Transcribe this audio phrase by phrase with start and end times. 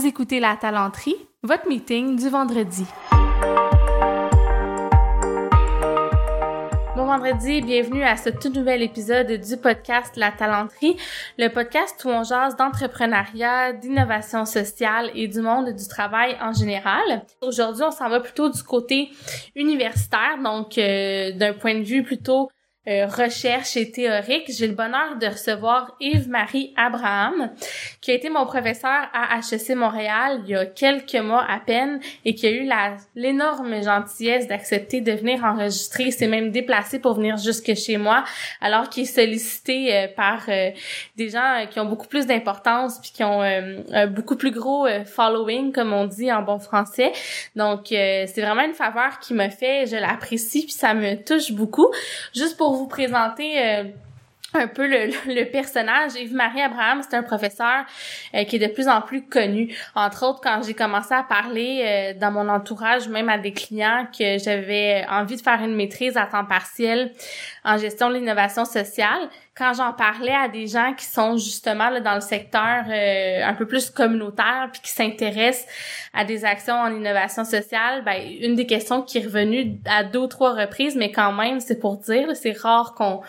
[0.00, 2.86] Vous écoutez La Talenterie, votre meeting du vendredi.
[6.96, 10.96] Bon vendredi, bienvenue à ce tout nouvel épisode du podcast La Talenterie,
[11.36, 17.26] le podcast où on jase d'entrepreneuriat, d'innovation sociale et du monde du travail en général.
[17.42, 19.10] Aujourd'hui, on s'en va plutôt du côté
[19.54, 22.48] universitaire, donc euh, d'un point de vue plutôt
[22.88, 27.50] euh, recherche et théorique, j'ai le bonheur de recevoir Yves-Marie Abraham,
[28.00, 32.00] qui a été mon professeur à HEC Montréal il y a quelques mois à peine
[32.24, 32.66] et qui a eu
[33.14, 36.04] l'énorme gentillesse d'accepter de venir enregistrer.
[36.04, 38.24] Il s'est même déplacé pour venir jusque chez moi,
[38.62, 40.70] alors qu'il est sollicité euh, par euh,
[41.16, 45.72] des gens qui ont beaucoup plus d'importance puis qui ont un beaucoup plus gros following,
[45.72, 47.12] comme on dit en bon français.
[47.56, 51.90] Donc, c'est vraiment une faveur qui me fait, je l'apprécie puis ça me touche beaucoup.
[52.34, 53.84] Juste pour vous présenter euh,
[54.54, 56.14] un peu le, personnage.
[56.14, 57.84] Yves-Marie Abraham, c'est un professeur
[58.34, 59.74] euh, qui est de plus en plus connu.
[59.94, 64.06] Entre autres, quand j'ai commencé à parler euh, dans mon entourage, même à des clients,
[64.16, 67.12] que j'avais envie de faire une maîtrise à temps partiel
[67.64, 69.28] en gestion de l'innovation sociale,
[69.60, 73.52] quand j'en parlais à des gens qui sont justement là, dans le secteur euh, un
[73.52, 75.66] peu plus communautaire puis qui s'intéressent
[76.14, 80.20] à des actions en innovation sociale, ben une des questions qui est revenue à deux
[80.20, 83.20] ou trois reprises, mais quand même, c'est pour dire, c'est rare qu'on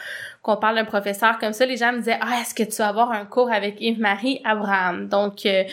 [0.42, 2.88] qu'on parle d'un professeur comme ça, les gens me disaient ah est-ce que tu vas
[2.88, 5.64] avoir un cours avec Yves-Marie Abraham donc euh,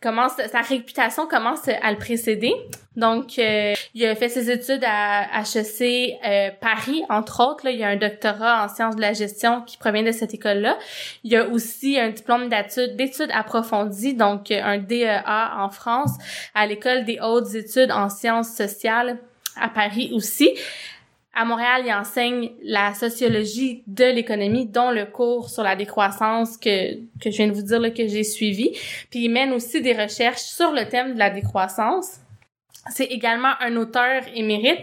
[0.00, 2.52] commence sa réputation commence à le précéder.
[2.96, 7.82] Donc euh, il a fait ses études à HEC euh, Paris entre autres là, il
[7.82, 10.78] a un doctorat en sciences de la gestion qui provient de cette école-là.
[11.24, 15.22] Il a aussi un diplôme d'études d'études approfondies donc un DEA
[15.58, 16.12] en France
[16.54, 19.18] à l'école des hautes études en sciences sociales
[19.60, 20.50] à Paris aussi.
[21.40, 26.94] À Montréal, il enseigne la sociologie de l'économie, dont le cours sur la décroissance que,
[27.22, 28.72] que je viens de vous dire là, que j'ai suivi.
[29.08, 32.16] Puis il mène aussi des recherches sur le thème de la décroissance.
[32.90, 34.80] C'est également un auteur émérite.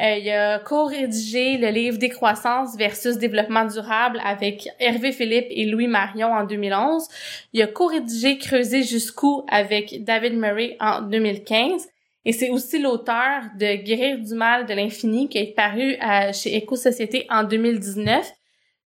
[0.00, 5.86] Euh, il a co-rédigé le livre Décroissance versus développement durable avec Hervé Philippe et Louis
[5.86, 7.06] Marion en 2011.
[7.52, 11.86] Il a co-rédigé Creuser jusqu'où avec David Murray en 2015.
[12.24, 16.56] Et c'est aussi l'auteur de Guérir du mal de l'infini qui est paru euh, chez
[16.56, 18.30] Éco-Société en 2019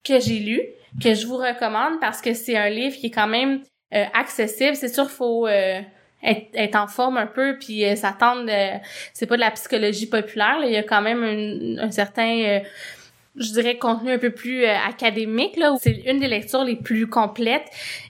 [0.04, 0.60] que j'ai lu,
[1.02, 3.62] que je vous recommande parce que c'est un livre qui est quand même
[3.92, 4.76] euh, accessible.
[4.76, 5.80] C'est sûr, faut euh,
[6.22, 8.48] être, en forme un peu puis s'attendre.
[9.12, 10.58] c'est pas de la psychologie populaire.
[10.62, 12.60] Il y a quand même un certain
[13.36, 17.08] je dirais contenu un peu plus euh, académique là c'est une des lectures les plus
[17.08, 17.66] complètes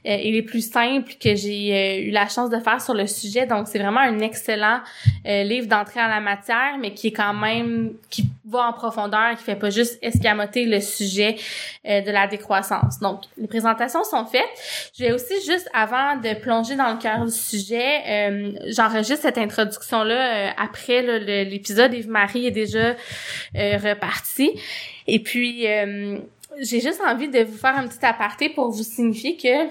[0.06, 3.06] euh, et les plus simples que j'ai euh, eu la chance de faire sur le
[3.06, 3.46] sujet.
[3.46, 4.80] Donc c'est vraiment un excellent
[5.24, 9.44] livre d'entrée en la matière mais qui est quand même qui va en profondeur qui
[9.44, 11.36] fait pas juste escamoter le sujet
[11.84, 12.98] de la décroissance.
[13.00, 14.42] Donc les présentations sont faites.
[14.96, 20.04] Je vais aussi juste avant de plonger dans le cœur du sujet j'enregistre cette introduction
[20.04, 21.02] là après
[21.46, 22.94] l'épisode Yves Marie est déjà
[23.54, 24.52] reparti
[25.06, 26.18] et puis, euh,
[26.60, 29.68] j'ai juste envie de vous faire un petit aparté pour vous signifier que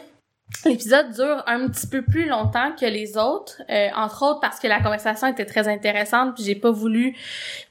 [0.65, 4.67] L'épisode dure un petit peu plus longtemps que les autres, euh, entre autres parce que
[4.67, 7.17] la conversation était très intéressante puis j'ai pas voulu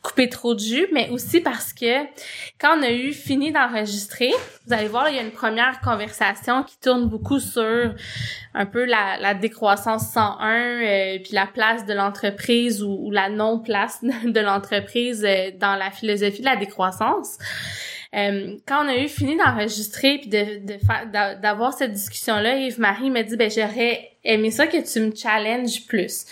[0.03, 2.05] couper trop de jus, mais aussi parce que
[2.61, 4.31] quand on a eu fini d'enregistrer,
[4.67, 7.95] vous allez voir, il y a une première conversation qui tourne beaucoup sur
[8.55, 14.01] un peu la, la décroissance 101 euh, puis la place de l'entreprise ou, la non-place
[14.25, 17.39] de l'entreprise euh, dans la philosophie de la décroissance.
[18.15, 23.23] Euh, quand on a eu fini d'enregistrer puis de, de d'avoir cette discussion-là, Yves-Marie m'a
[23.23, 26.27] dit, ben j'aurais aimé ça que tu me challenges plus.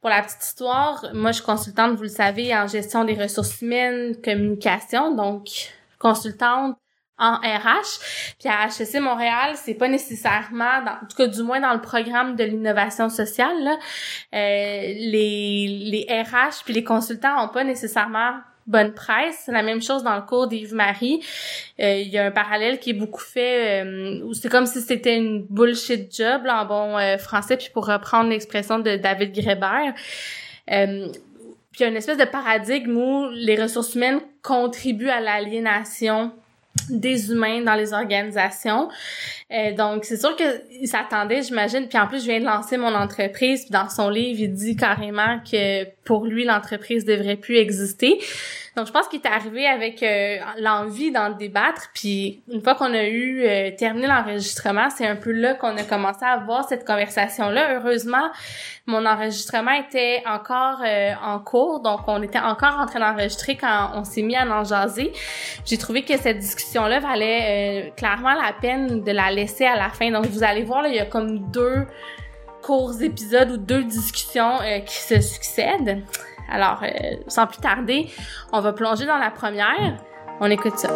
[0.00, 3.60] Pour la petite histoire, moi je suis consultante, vous le savez, en gestion des ressources
[3.60, 5.48] humaines, communication, donc
[5.98, 6.76] consultante
[7.20, 8.00] en RH.
[8.38, 12.34] Puis à HEC Montréal, c'est pas nécessairement, en tout cas du moins dans le programme
[12.34, 13.76] de l'innovation sociale, là,
[14.34, 18.38] euh, les, les RH puis les consultants ont pas nécessairement
[18.70, 19.42] bonne presse.
[19.44, 21.20] C'est la même chose dans le cours d'Yves-Marie.
[21.80, 24.80] Euh, il y a un parallèle qui est beaucoup fait euh, où c'est comme si
[24.80, 29.32] c'était une bullshit job là, en bon euh, français, puis pour reprendre l'expression de David
[29.32, 29.92] Greber.
[30.66, 30.76] puis
[31.78, 36.32] il y a une espèce de paradigme où les ressources humaines contribuent à l'aliénation
[36.88, 38.88] des humains dans les organisations.
[39.52, 41.88] Euh, donc, c'est sûr qu'il s'attendait, j'imagine.
[41.88, 43.62] Puis en plus, je viens de lancer mon entreprise.
[43.62, 48.18] Puis dans son livre, il dit carrément que pour lui, l'entreprise devrait plus exister.
[48.76, 51.90] Donc, je pense qu'il est arrivé avec euh, l'envie d'en débattre.
[51.92, 55.82] Puis une fois qu'on a eu euh, terminé l'enregistrement, c'est un peu là qu'on a
[55.82, 57.74] commencé à avoir cette conversation-là.
[57.74, 58.30] Heureusement,
[58.86, 63.90] mon enregistrement était encore euh, en cours, donc on était encore en train d'enregistrer quand
[63.94, 65.12] on s'est mis à en jaser.
[65.64, 70.10] J'ai trouvé que cette discussion-là valait clairement la peine de la laisser à la fin.
[70.10, 71.86] Donc, vous allez voir, là, il y a comme deux
[72.62, 76.02] courts épisodes ou deux discussions qui se succèdent.
[76.50, 76.82] Alors,
[77.28, 78.08] sans plus tarder,
[78.52, 79.96] on va plonger dans la première.
[80.40, 80.90] On écoute ça.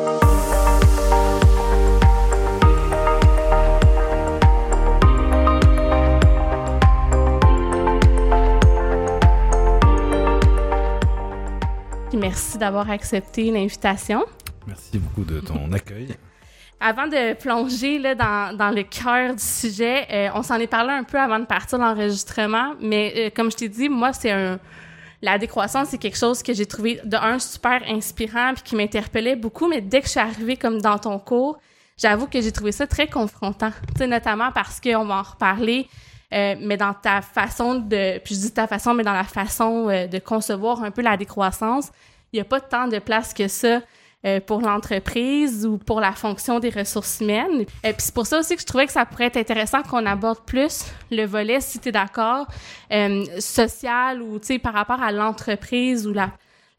[12.14, 14.24] Merci d'avoir accepté l'invitation.
[14.66, 16.16] Merci beaucoup de ton accueil.
[16.80, 20.92] Avant de plonger là, dans, dans le cœur du sujet, euh, on s'en est parlé
[20.92, 24.58] un peu avant de partir l'enregistrement, mais euh, comme je t'ai dit, moi, c'est un...
[25.24, 29.36] La décroissance, c'est quelque chose que j'ai trouvé, de un, super inspirant, puis qui m'interpellait
[29.36, 31.58] beaucoup, mais dès que je suis arrivée comme dans ton cours,
[31.96, 35.88] j'avoue que j'ai trouvé ça très confrontant, notamment parce qu'on va en reparler,
[36.34, 39.86] euh, mais dans ta façon de, puis je dis ta façon, mais dans la façon
[39.86, 41.88] de concevoir un peu la décroissance,
[42.34, 43.80] il n'y a pas tant de place que ça
[44.24, 47.62] euh, pour l'entreprise ou pour la fonction des ressources humaines.
[47.82, 50.06] Et puis c'est pour ça aussi que je trouvais que ça pourrait être intéressant qu'on
[50.06, 52.46] aborde plus le volet, si tu es d'accord,
[52.92, 56.30] euh, social ou par rapport à l'entreprise ou la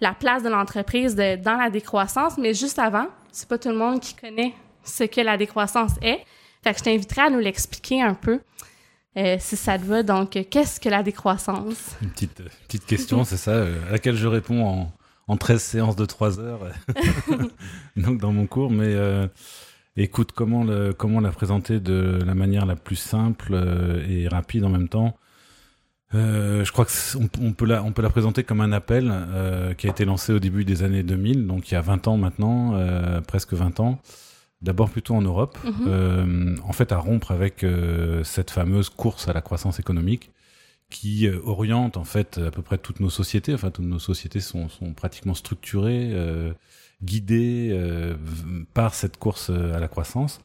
[0.01, 2.37] la place de l'entreprise dans la décroissance.
[2.37, 4.53] Mais juste avant, c'est pas tout le monde qui connaît
[4.83, 6.19] ce que la décroissance est.
[6.63, 8.39] Fait je t'inviterai à nous l'expliquer un peu.
[9.17, 10.03] Euh, si ça te va.
[10.03, 11.95] Donc, qu'est-ce que la décroissance?
[12.01, 14.91] Une petite, petite question, c'est ça, à laquelle je réponds en,
[15.27, 16.71] en 13 séances de 3 heures.
[17.97, 19.27] Donc dans mon cours mais euh,
[19.95, 24.65] écoute comment le, comment la présenter de la manière la plus simple euh, et rapide
[24.65, 25.17] en même temps?
[26.13, 29.11] Euh, je crois qu'on on peut la on peut la présenter comme un appel
[29.77, 32.17] qui a été lancé au début des années 2000 donc il y a 20 ans
[32.17, 32.79] maintenant
[33.27, 33.99] presque 20 ans.
[34.61, 36.61] D'abord plutôt en Europe mm-hmm.
[36.61, 37.65] en fait à rompre avec
[38.23, 40.31] cette fameuse course à la croissance économique
[40.95, 43.53] qui euh, oriente en fait à peu près toutes nos sociétés.
[43.53, 46.53] Enfin, toutes nos sociétés sont, sont pratiquement structurées, euh,
[47.03, 48.15] guidées euh,
[48.73, 50.39] par cette course à la croissance.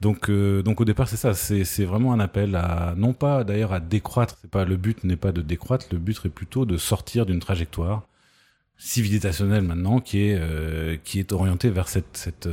[0.00, 1.34] Donc, donc au départ, c'est ça.
[1.34, 4.36] C'est vraiment un appel à non pas d'ailleurs à décroître.
[4.40, 5.86] C'est pas le but n'est pas de décroître.
[5.92, 8.06] Le but est plutôt de sortir d'une trajectoire
[8.78, 12.48] civilisationnelle maintenant qui est qui est orientée vers cette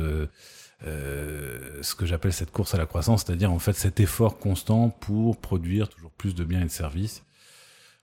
[0.82, 5.36] ce que j'appelle cette course à la croissance, c'est-à-dire en fait cet effort constant pour
[5.36, 7.24] produire toujours plus de biens et de services,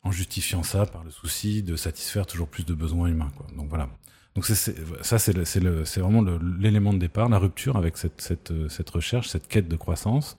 [0.03, 3.31] en justifiant ça par le souci de satisfaire toujours plus de besoins humains.
[3.37, 3.47] Quoi.
[3.57, 3.89] Donc voilà.
[4.35, 6.21] Donc c'est, ça, c'est, c'est, le, c'est vraiment
[6.59, 10.37] l'élément de départ, la rupture avec cette, cette, cette recherche, cette quête de croissance,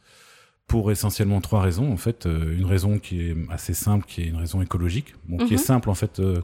[0.67, 1.91] pour essentiellement trois raisons.
[1.91, 5.39] En fait, euh, une raison qui est assez simple, qui est une raison écologique, bon,
[5.39, 5.65] qui est mhm.
[5.65, 6.21] simple en fait.
[6.21, 6.43] Euh,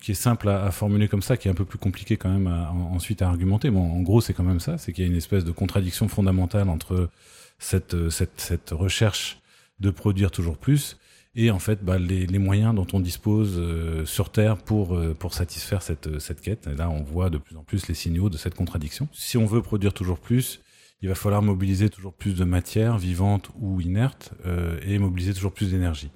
[0.00, 2.46] qui est simple à, formuler comme ça, qui est un peu plus compliqué quand même
[2.46, 3.70] ensuite à argumenter.
[3.70, 6.08] Bon, en gros, c'est quand même ça, c'est qu'il y a une espèce de contradiction
[6.08, 7.10] fondamentale entre
[7.58, 9.40] cette, cette, cette recherche
[9.80, 10.96] de produire toujours plus
[11.36, 15.14] et en fait bah, les, les moyens dont on dispose euh, sur Terre pour, euh,
[15.14, 16.68] pour satisfaire cette, cette quête.
[16.68, 19.08] Et là, on voit de plus en plus les signaux de cette contradiction.
[19.12, 20.60] Si on veut produire toujours plus,
[21.02, 25.52] il va falloir mobiliser toujours plus de matière vivante ou inerte euh, et mobiliser toujours
[25.52, 26.10] plus d'énergie.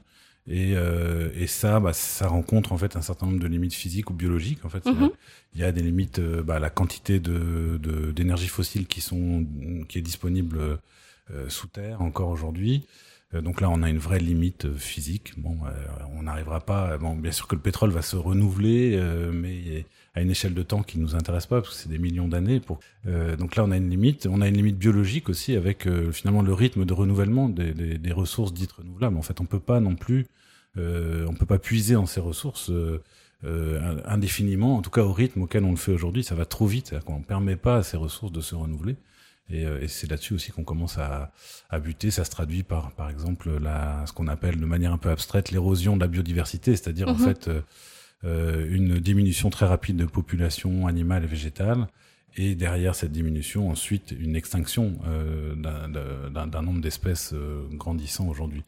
[0.48, 4.10] Et, euh, et ça, bah, ça rencontre en fait un certain nombre de limites physiques
[4.10, 4.64] ou biologiques.
[4.64, 5.10] En fait, mhm.
[5.54, 7.78] il y, a des limites, euh, bah, la quantité de
[8.12, 9.46] d'énergie fossile qui sont
[9.88, 10.78] qui est disponible
[11.30, 12.86] euh, sous terre encore aujourd'hui.
[13.34, 15.34] Euh, donc là, on a une vraie limite physique.
[15.36, 15.58] Bon,
[16.16, 16.96] on n'arrivera pas.
[16.96, 18.98] Bon, bien sûr que le pétrole va se renouveler,
[19.32, 19.84] mais
[20.14, 22.60] à une échelle de temps qui nous intéresse pas parce que c'est des millions d'années.
[22.60, 24.26] Pour donc là, on a une limite.
[24.30, 28.12] On a une limite biologique aussi avec finalement le rythme de renouvellement des, des, des,
[28.12, 29.16] ressources dites renouvelables.
[29.16, 30.26] En fait, on peut pas non plus
[30.78, 33.02] euh, on peut pas puiser en ces ressources euh,
[33.44, 36.66] euh, indéfiniment, en tout cas au rythme auquel on le fait aujourd'hui, ça va trop
[36.66, 38.96] vite, on ne permet pas à ces ressources de se renouveler.
[39.50, 41.32] Et, et c'est là-dessus aussi qu'on commence à,
[41.70, 42.10] à, buter.
[42.10, 45.50] Ça se traduit par, par exemple, la, ce qu'on appelle de manière un peu abstraite
[45.50, 47.24] l'érosion de la biodiversité, c'est-à-dire en mhm.
[47.24, 47.62] fait euh,
[48.24, 51.86] une diminution très rapide de population animale et végétale,
[52.36, 57.34] et derrière cette diminution, ensuite une extinction euh, d'un nombre d'espèces
[57.72, 58.62] grandissant aujourd'hui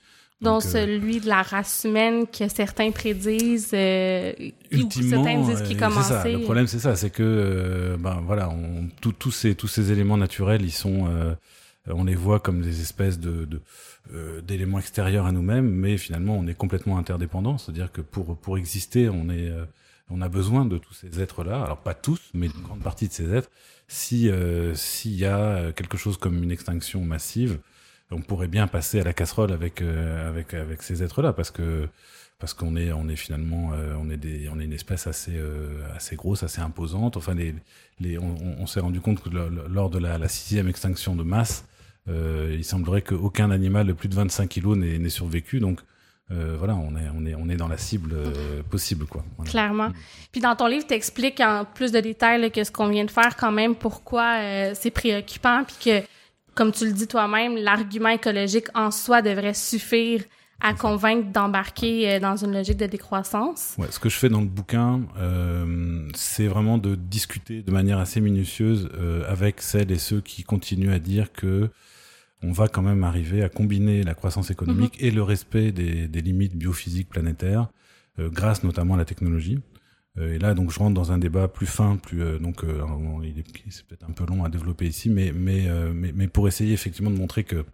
[0.46, 4.32] euh, celui de la race humaine que certains prédisent, euh,
[4.72, 6.14] ou certains disent qui commençait.
[6.14, 6.28] Ça.
[6.28, 8.50] Le problème, c'est ça, c'est que, euh, ben voilà,
[9.00, 11.34] tous ces tous ces éléments naturels, ils sont, euh,
[11.86, 13.60] on les voit comme des espèces de, de
[14.42, 17.58] d'éléments extérieurs à nous-mêmes, mais finalement, on est complètement interdépendants.
[17.58, 19.52] C'est-à-dire que pour pour exister, on est,
[20.10, 21.62] on a besoin de tous ces êtres-là.
[21.62, 23.50] Alors pas tous, mais une grande partie de ces êtres.
[23.88, 24.30] Si
[24.74, 27.58] s'il y a quelque chose comme une extinction massive
[28.10, 31.88] on pourrait bien passer à la casserole avec euh, avec avec ces êtres-là parce que
[32.38, 35.36] parce qu'on est on est finalement euh, on est des on est une espèce assez
[35.36, 37.54] euh, assez grosse assez imposante enfin les
[38.00, 41.64] les on, s'est rendu compte que lors de la sixième extinction de masse
[42.52, 45.80] il semblerait qu'aucun animal de plus de 25 kilos n'ait survécu donc
[46.32, 48.14] euh, voilà, on est, on, est, on est dans la cible
[48.70, 49.24] possible, quoi.
[49.46, 49.88] Clairement.
[49.88, 49.94] Mm.
[50.30, 53.10] Puis dans ton livre, tu expliques en plus de détails que ce qu'on vient de
[53.10, 56.06] faire, quand même, pourquoi c'est préoccupant, puis que
[56.54, 60.22] comme tu le dis toi-même, l'argument écologique en soi devrait suffire
[60.60, 63.74] à convaincre d'embarquer euh, dans une logique de décroissance.
[63.78, 67.98] Ouais, ce que je fais dans le bouquin, euh, c'est vraiment de discuter de manière
[67.98, 71.70] assez minutieuse euh, avec celles et ceux qui continuent à dire que
[72.42, 75.06] on va quand même arriver à combiner la croissance économique mhm.
[75.06, 77.68] et le respect des, des limites biophysiques planétaires,
[78.18, 79.60] euh, grâce notamment à la technologie.
[80.18, 82.64] Euh, et là, donc, je rentre dans un débat plus fin, plus donc,
[83.68, 87.10] c'est peut-être un peu long à développer ici, mais mais, mais mais pour essayer effectivement
[87.10, 87.64] de montrer que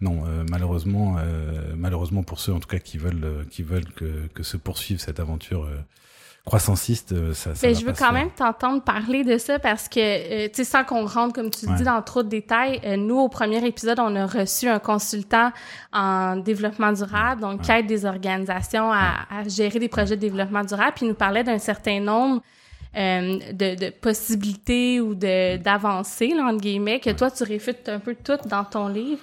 [0.00, 3.92] non, euh, malheureusement, euh, malheureusement pour ceux en tout cas qui veulent, euh, qui veulent
[3.92, 5.68] que, que se poursuive cette aventure
[6.44, 10.54] croissanciste, ça, ça Mais je veux quand même t'entendre parler de ça parce que, tu
[10.54, 13.98] sais, sans qu'on rentre, comme tu dis, dans trop de détails, nous, au premier épisode,
[14.00, 15.52] on a reçu un consultant
[15.92, 20.64] en développement durable, donc qui aide des organisations à, à, gérer des projets de développement
[20.64, 22.42] durable, puis il nous parlait d'un certain nombre
[22.96, 28.16] euh, de, de, possibilités ou de d'avancées, entre guillemets, que toi, tu réfutes un peu
[28.16, 29.20] toutes dans ton livre.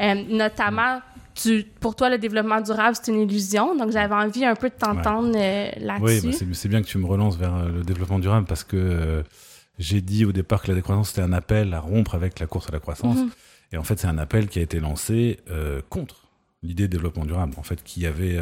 [0.00, 1.00] Euh, notamment,
[1.34, 3.76] tu, pour toi, le développement durable, c'est une illusion.
[3.76, 6.26] Donc, j'avais envie un peu de t'entendre euh, là-dessus.
[6.26, 9.22] Oui, bah, c'est bien que tu me relances vers euh, le développement durable parce que
[9.78, 12.68] j'ai dit au départ que la décroissance, c'était un appel à rompre avec la course
[12.68, 13.18] à la croissance.
[13.18, 13.30] Mhm.
[13.72, 15.38] Et en fait, c'est un appel qui a été lancé
[15.90, 16.28] contre
[16.62, 17.54] l'idée de développement durable.
[17.56, 18.36] En fait, qui avait,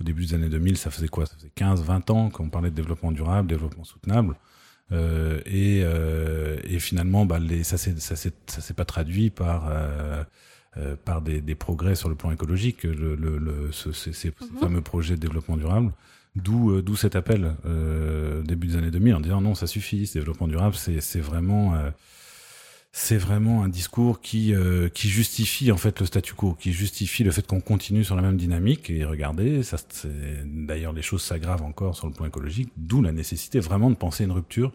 [0.00, 1.26] au début des années 2000, ça faisait quoi?
[1.26, 4.36] Ça faisait 15, 20 ans qu'on parlait de développement durable, développement soutenable.
[4.90, 9.70] et, et finalement, bah, les, ça s'est pas traduit par
[10.76, 14.28] euh, par des, des, progrès sur le plan écologique, le, le, le ce, ces, ces
[14.28, 14.58] mhm.
[14.60, 15.92] fameux projets de développement durable.
[16.36, 20.06] D'où euh, d'où cet appel euh, début des années 2000 en disant non ça suffit,
[20.06, 21.90] ce développement durable c'est vraiment euh,
[22.92, 27.24] c'est vraiment un discours qui euh, qui justifie en fait le statu quo, qui justifie
[27.24, 28.90] le fait qu'on continue sur la même dynamique.
[28.90, 29.78] Et regardez, ça
[30.44, 34.24] d'ailleurs les choses s'aggravent encore sur le plan écologique, d'où la nécessité vraiment de penser
[34.24, 34.72] une rupture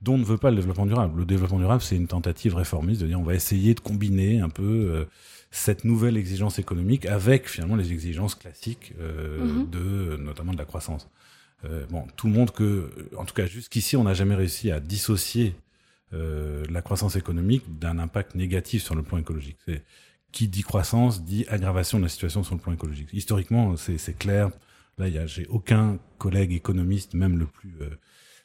[0.00, 1.18] dont ne veut pas le développement durable.
[1.18, 4.48] Le développement durable, c'est une tentative réformiste de dire on va essayer de combiner un
[4.48, 5.04] peu euh,
[5.50, 9.70] cette nouvelle exigence économique avec finalement les exigences classiques euh, mhm.
[9.70, 11.08] de notamment de la croissance.
[11.64, 14.80] Euh, bon, tout le monde que, en tout cas jusqu'ici, on n'a jamais réussi à
[14.80, 15.54] dissocier
[16.12, 19.56] euh, la croissance économique d'un impact négatif sur le plan écologique.
[19.66, 19.82] C'est
[20.32, 23.08] qui dit croissance dit aggravation de la situation sur le plan écologique.
[23.12, 24.50] Historiquement, c'est clair.
[24.98, 27.90] Là, j'ai aucun collègue économiste, même le plus euh,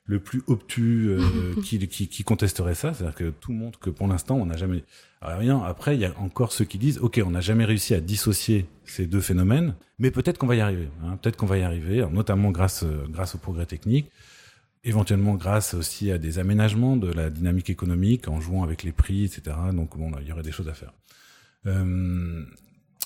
[0.06, 2.94] le plus obtus euh, qui, qui, qui, contesterait ça.
[2.94, 4.84] C'est-à-dire que tout montre que pour l'instant, on n'a jamais
[5.22, 5.62] rien.
[5.62, 8.66] Après, il y a encore ceux qui disent, ok, on n'a jamais réussi à dissocier
[8.86, 10.90] ces deux phénomènes, mais peut-être qu'on va y arriver.
[11.04, 14.12] Hein, peut-être qu'on va y arriver, notamment grâce euh, grâce au progrès technique,
[14.84, 19.26] éventuellement grâce aussi à des aménagements de la dynamique économique en jouant avec les prix,
[19.26, 19.56] etc.
[19.74, 20.94] Donc bon, il y aurait des choses à faire.
[21.68, 22.44] Euh,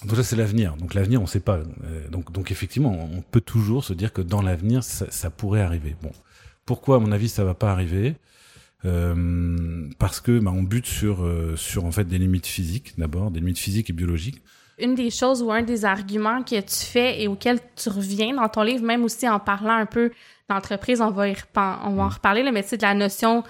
[0.06, 0.78] donc ça c'est l'avenir.
[0.78, 1.62] Donc l'avenir on ne sait pas.
[2.10, 5.96] Donc donc effectivement on peut toujours se dire que dans l'avenir ça, ça pourrait arriver.
[6.02, 6.12] Bon
[6.66, 8.16] pourquoi, à mon avis, ça va pas arriver
[8.86, 13.32] euh, Parce que bah, on bute sur euh, sur en fait des limites physiques d'abord,
[13.32, 14.42] des limites physiques et biologiques.
[14.78, 18.50] Une des choses ou un des arguments que tu fais et auquel tu reviens dans
[18.50, 20.12] ton livre, même aussi en parlant un peu
[20.50, 22.14] d'entreprise, on va y on va en mm.
[22.14, 23.44] reparler, mais c'est de la notion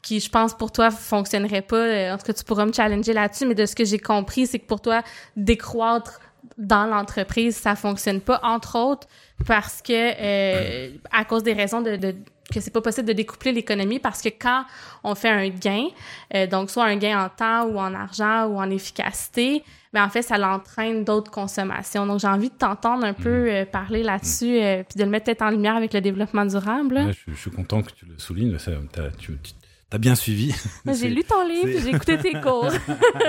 [0.00, 1.76] qui, je pense, pour toi, fonctionnerait pas.
[1.76, 4.46] Euh, en tout cas, tu pourras me challenger là-dessus, mais de ce que j'ai compris,
[4.46, 5.02] c'est que pour toi,
[5.36, 6.20] décroître
[6.56, 9.06] dans l'entreprise, ça fonctionne pas, entre autres
[9.46, 12.14] parce que euh, à cause des raisons de, de
[12.50, 14.64] que c'est pas possible de découpler l'économie parce que quand
[15.04, 15.86] on fait un gain,
[16.34, 20.08] euh, donc soit un gain en temps ou en argent ou en efficacité, ben en
[20.08, 22.06] fait ça l'entraîne d'autres consommations.
[22.06, 23.48] Donc j'ai envie de t'entendre un peu mm.
[23.48, 27.12] euh, parler là-dessus euh, puis de le mettre peut-être en lumière avec le développement durable.
[27.26, 28.58] je, je, suis content que tu le soulignes.
[28.58, 28.72] Ça,
[29.18, 29.54] tu, tu
[29.92, 30.54] as bien suivi.
[30.86, 32.70] J'ai lu ton livre, j'ai écouté tes cours.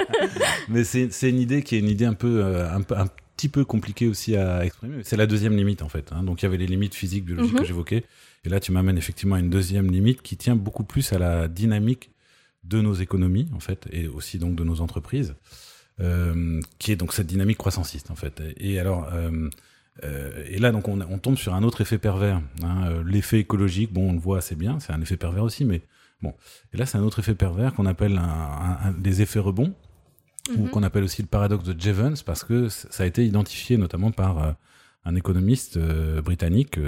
[0.70, 3.08] Mais c'est une idée qui est une idée un peu, un, peu, un
[3.42, 5.01] petit peu compliquée aussi à exprimer.
[5.04, 6.12] C'est la deuxième limite en fait.
[6.12, 6.22] Hein.
[6.22, 7.66] Donc il y avait les limites physiques, biologiques que mm-hmm.
[7.66, 8.06] j'évoquais.
[8.43, 11.48] Et là, tu m'amènes effectivement à une deuxième limite qui tient beaucoup plus à la
[11.48, 12.12] dynamique
[12.63, 15.36] de nos économies, en fait, et aussi donc de nos entreprises,
[16.00, 18.41] euh, qui est donc cette dynamique croissanciste, en fait.
[18.57, 19.50] Et alors, euh,
[20.03, 22.41] euh, et là, donc, on, on, tombe sur un autre effet pervers.
[22.63, 25.81] Hein, L'effet écologique, bon, on le voit assez bien, c'est un effet pervers aussi, mais
[26.21, 26.33] bon.
[26.74, 29.74] Et là, c'est un autre effet pervers qu'on appelle un, un, un, des effets rebonds,
[30.55, 30.69] ou mhm.
[30.69, 34.55] qu'on appelle aussi le paradoxe de Jevons, parce que ça a été identifié notamment par
[35.03, 36.79] un économiste britannique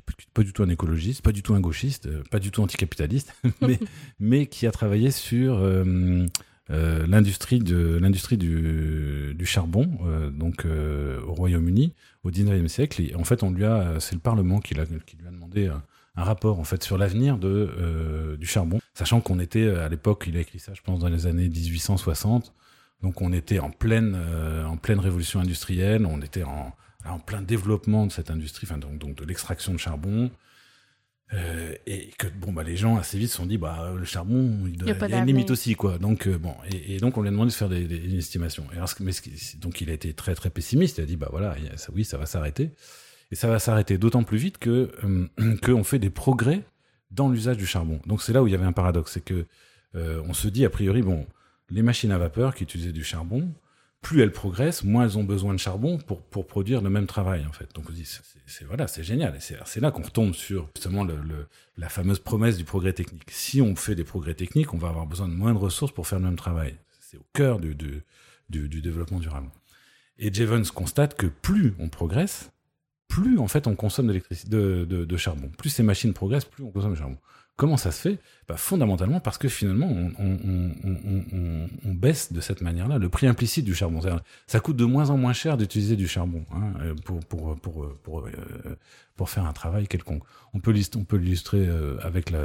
[0.00, 2.50] qui n'est pas du tout un écologiste, pas du tout un gauchiste, euh, pas du
[2.50, 3.78] tout anticapitaliste, mais,
[4.20, 6.26] mais qui a travaillé sur euh,
[6.70, 13.02] euh, l'industrie de l'industrie du, du charbon, euh, donc au Royaume-Uni au 19e siècle.
[13.02, 15.66] Et en fait, on lui a, c'est le Parlement qui, a, qui lui a demandé
[15.66, 15.82] un,
[16.16, 20.36] un rapport en fait sur l'avenir de du charbon, sachant qu'on était à l'époque, il
[20.36, 22.52] a écrit ça, je pense, dans les années 1860.
[23.02, 24.16] Donc on était en pleine
[24.66, 26.72] en pleine révolution industrielle, on était en
[27.04, 30.30] en plein développement de cette industrie, enfin donc, donc de l'extraction de charbon.
[31.32, 34.66] Euh, et que bon bah les gens assez vite se sont dit bah le charbon
[34.66, 35.98] il, doit, y a, une limite aussi quoi.
[35.98, 38.66] Donc euh, bon et, donc on lui a demandé de faire des, des, estimations.
[38.72, 39.12] Et alors, mais
[39.56, 40.98] donc il a été très très pessimiste.
[40.98, 42.72] Il a dit bah voilà ça, oui ça va s'arrêter.
[43.32, 46.62] Et ça va s'arrêter d'autant plus vite que euh, qu'on fait des progrès
[47.10, 48.00] dans l'usage du charbon.
[48.06, 49.12] Donc c'est là où il y avait un paradoxe.
[49.12, 49.46] C'est que
[49.94, 51.24] on se dit a priori bon
[51.70, 53.54] les machines à vapeur qui utilisaient du charbon
[54.04, 57.44] plus elles progressent, moins elles ont besoin de charbon pour, pour produire le même travail,
[57.48, 57.74] en fait.
[57.74, 58.04] Donc, on dit,
[58.46, 59.34] c'est, voilà, c'est génial.
[59.34, 61.16] Et c'est, là qu'on retombe sur, justement, le,
[61.78, 63.30] la fameuse promesse du progrès technique.
[63.30, 66.06] Si on fait des progrès techniques, on va avoir besoin de moins de ressources pour
[66.06, 66.76] faire le même travail.
[67.00, 68.02] C'est au cœur du, du,
[68.50, 69.48] du, développement durable.
[70.18, 72.50] Et Jevons constate que plus on progresse,
[73.08, 75.48] plus, en fait, on consomme de, de charbon.
[75.56, 77.18] Plus ces machines progressent, plus on consomme de charbon.
[77.56, 78.18] Comment ça se fait?
[78.48, 83.28] Bah, Fondamentalement parce que finalement, on, on, on, on baisse de cette manière-là le prix
[83.28, 84.00] implicite du charbon.
[84.48, 87.88] Ça coûte de moins en moins cher d'utiliser du charbon hein, euh, pour, pour, pour,
[88.02, 88.30] pour, euh,
[89.14, 90.24] pour, faire un travail quelconque.
[90.52, 92.40] On peut l'illustrer euh, avec la,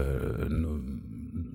[0.47, 0.79] nos,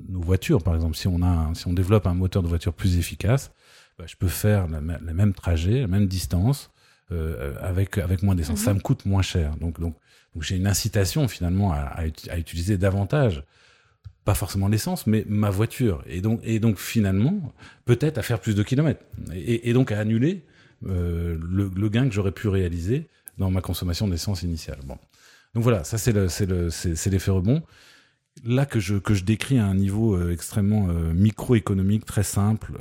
[0.08, 0.96] nos, voitures, par exemple.
[0.96, 3.52] Si on, a si on développe un moteur de voiture plus efficace,
[3.98, 6.70] bah, je peux faire le même trajet, la même distance
[7.12, 8.60] euh, avec, avec moins d'essence.
[8.60, 8.78] Ça mhm.
[8.78, 9.56] me coûte moins cher.
[9.56, 9.94] Donc, donc
[10.34, 13.44] donc j'ai une incitation finalement à, utiliser davantage,
[14.24, 16.02] pas forcément l'essence, mais ma voiture.
[16.06, 17.52] Et donc, finalement,
[17.84, 19.04] peut-être à faire plus de kilomètres.
[19.34, 20.44] Et, donc à annuler
[20.86, 24.80] euh, le, gain que j'aurais pu réaliser dans ma consommation d'essence initiale.
[24.84, 24.98] Bon.
[25.54, 27.62] Donc voilà, ça c'est le, c'est le, c'est, l'effet rebond.
[28.44, 32.72] Là que je, décris à un niveau euh, extrêmement euh, microéconomique, très simple,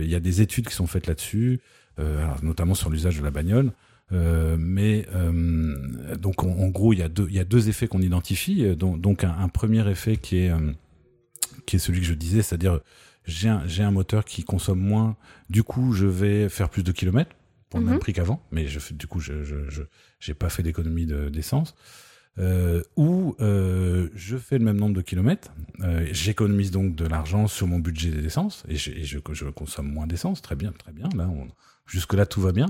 [0.00, 1.60] il y a des études qui sont faites là-dessus,
[2.42, 3.72] notamment sur l'usage de la bagnole.
[4.12, 7.86] Euh, mais euh, donc en, gros, il y a deux, il y a deux effets
[7.86, 8.64] qu'on identifie.
[8.64, 10.52] Euh, donc, donc un, un, premier effet qui est
[11.66, 12.80] qui est celui que je disais, c'est-à-dire
[13.26, 15.16] j'ai un, moteur qui consomme moins,
[15.48, 17.36] du coup je vais faire plus de kilomètres
[17.68, 18.00] pour le même mhm.
[18.00, 19.82] prix qu'avant, mais je, du coup je je, je
[20.18, 21.74] j'ai pas fait d'économie de, d'essence.
[22.38, 27.48] Euh, ou euh, je fais le même nombre de kilomètres, euh, j'économise donc de l'argent
[27.48, 30.92] sur mon budget d'essence et, je, et je, je, consomme moins d'essence, très bien, très
[30.92, 31.08] bien.
[31.16, 31.28] Là,
[31.86, 32.66] jusque là tout va bien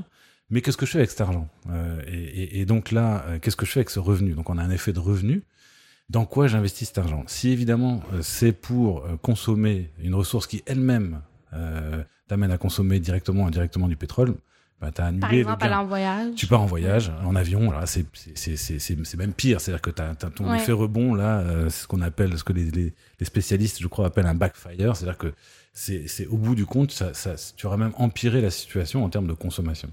[0.50, 1.48] mais qu'est-ce que je fais avec cet argent?
[1.70, 4.32] Euh, et, et, et, donc là, euh, qu'est-ce que je fais avec ce revenu?
[4.32, 5.42] Donc on a un effet de revenu.
[6.08, 7.22] Dans quoi j'investis cet argent?
[7.28, 11.20] Si évidemment euh, c'est pour consommer une ressource qui elle-même
[11.52, 14.34] euh, t'amène à consommer directement ou indirectement du pétrole,
[14.80, 16.34] bah, t'as annulé Par exemple, aller en voyage.
[16.34, 19.60] Tu pars en voyage, en avion, là, c'est, c'est, c'est, c'est, même pire.
[19.60, 22.70] C'est-à-dire que t'as, as ton effet rebond, là, c'est ce qu'on appelle, ce que les,
[22.70, 24.96] les, les, spécialistes, je crois, appellent un backfire.
[24.96, 25.34] C'est-à-dire que
[25.74, 29.10] c'est, c'est au bout du compte, ça, ça, tu auras même empiré la situation en
[29.10, 29.90] termes de consommation.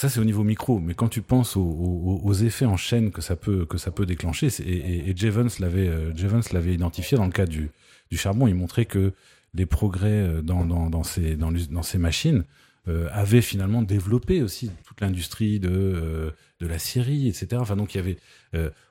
[0.00, 0.78] Ça, c'est au niveau micro.
[0.78, 4.46] Mais quand tu penses aux, effets en chaîne que ça peut, que ça peut déclencher,
[4.46, 7.70] et, et, et Jevons l'avait, euh, Jevons l'avait identifié dans le cas du,
[8.10, 8.46] charbon.
[8.46, 9.12] Il montrait que
[9.52, 12.44] les progrès euh, dans, dans, dans, ces, dans, ces machines
[12.88, 17.48] euh, avaient finalement développé aussi toute l'industrie de, de la Syrie, etc.
[17.56, 18.16] Enfin, donc il y avait,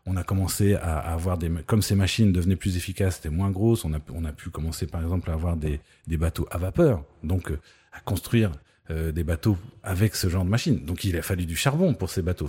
[0.06, 3.84] on a commencé à, avoir des, comme ces machines devenaient plus efficaces, c'était moins grosses,
[3.84, 7.04] on a, on a pu commencer par exemple à avoir des, des bateaux à vapeur,
[7.24, 7.52] donc
[7.94, 8.52] à construire
[8.92, 10.84] euh, des bateaux avec ce genre de machine.
[10.84, 12.48] Donc il a fallu du charbon pour ces bateaux.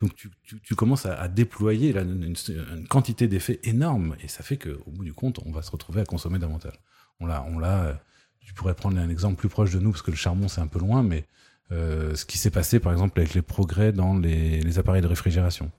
[0.00, 4.28] Donc tu, tu, tu commences à, à déployer là, une, une, quantité d'effets énorme et
[4.28, 6.78] ça fait qu'au bout du compte, on va se retrouver à consommer davantage.
[7.20, 7.84] On l'a, on l'a.
[7.84, 7.94] Euh,
[8.40, 10.66] tu pourrais prendre un exemple plus proche de nous parce que le charbon c'est un
[10.66, 11.24] peu loin, mais
[11.72, 15.06] euh, ce qui s'est passé par exemple avec les progrès dans les, les appareils de
[15.06, 15.70] réfrigération.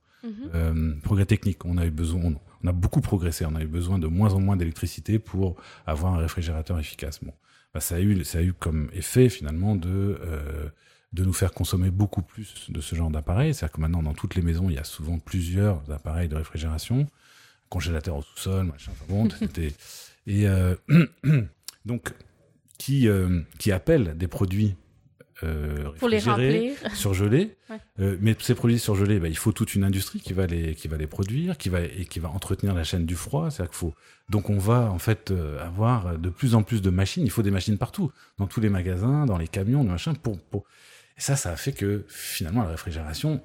[0.53, 3.67] Euh, progrès technique, on a eu besoin, on, on, a beaucoup progressé, on a eu
[3.67, 7.23] besoin de moins en moins d'électricité pour avoir un réfrigérateur efficace.
[7.23, 7.33] Bon,
[7.73, 10.69] bah, ça, a eu, ça a eu comme effet finalement de, euh,
[11.13, 13.53] de nous faire consommer beaucoup plus de ce genre d'appareils.
[13.53, 17.07] C'est-à-dire que maintenant, dans toutes les maisons, il y a souvent plusieurs appareils de réfrigération,
[17.69, 19.27] congélateur au sous-sol, machin, enfin bon,
[20.27, 20.75] et euh,
[21.85, 22.13] donc
[22.77, 24.75] qui, euh, qui appellent des produits
[25.43, 26.73] euh, pour les remplir.
[26.93, 27.55] surgelés.
[27.69, 27.77] ouais.
[27.99, 30.87] euh, mais ces produits surgelés, bah, il faut toute une industrie qui va les qui
[30.87, 33.49] va les produire, qui va et qui va entretenir la chaîne du froid.
[33.49, 33.93] Qu'il faut
[34.29, 37.23] donc on va en fait euh, avoir de plus en plus de machines.
[37.23, 40.13] Il faut des machines partout, dans tous les magasins, dans les camions, de machin.
[40.13, 40.65] Pour, pour
[41.17, 43.41] et ça, ça a fait que finalement la réfrigération,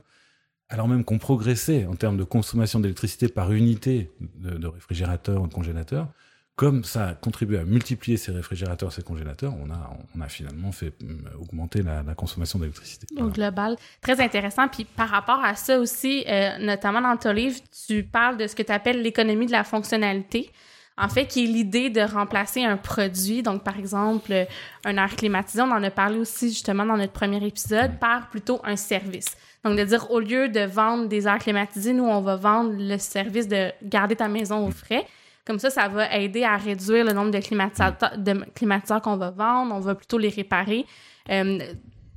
[0.68, 5.48] alors même qu'on progressait en termes de consommation d'électricité par unité de, de réfrigérateur ou
[5.48, 6.08] de congélateur,
[6.56, 10.70] comme ça a contribué à multiplier ces réfrigérateurs, ces congélateurs, on a, on a finalement
[10.70, 13.06] fait euh, augmenter la, la consommation d'électricité.
[13.20, 14.68] Au global, très intéressant.
[14.68, 18.54] Puis par rapport à ça aussi, euh, notamment dans ton livre, tu parles de ce
[18.54, 20.50] que tu appelles l'économie de la fonctionnalité.
[20.96, 24.46] En fait, qui est l'idée de remplacer un produit, donc par exemple
[24.84, 28.60] un air climatisé, on en a parlé aussi justement dans notre premier épisode, par plutôt
[28.62, 29.36] un service.
[29.64, 32.96] Donc de dire au lieu de vendre des airs climatisés, nous on va vendre le
[32.98, 35.04] service de garder ta maison au frais.
[35.46, 39.30] Comme ça, ça va aider à réduire le nombre de climatiseurs, de climatiseurs qu'on va
[39.30, 39.74] vendre.
[39.74, 40.86] On va plutôt les réparer.
[41.30, 41.58] Euh,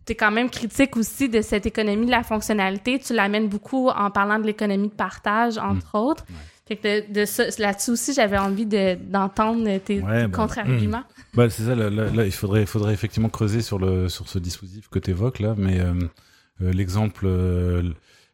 [0.06, 3.00] tu es quand même critique aussi de cette économie de la fonctionnalité.
[3.00, 6.00] Tu l'amènes beaucoup en parlant de l'économie de partage, entre mmh.
[6.00, 6.26] autres.
[6.68, 11.04] Fait que de, là-dessus aussi, j'avais envie d'entendre tes bah, contre-arguments.
[11.34, 15.00] Bah, c'est ça, là, il faudrait, faudrait effectivement creuser sur, le, sur ce dispositif que
[15.00, 15.94] tu évoques là, mais euh,
[16.62, 17.84] euh, l'exemple euh,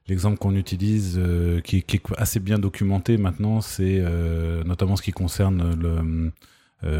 [0.07, 1.19] l'exemple qu'on utilise,
[1.63, 4.03] qui, qui, est assez bien documenté maintenant, c'est
[4.65, 6.31] notamment ce qui concerne le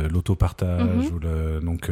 [0.08, 1.12] l'autopartage mm-hmm.
[1.12, 1.92] ou le, donc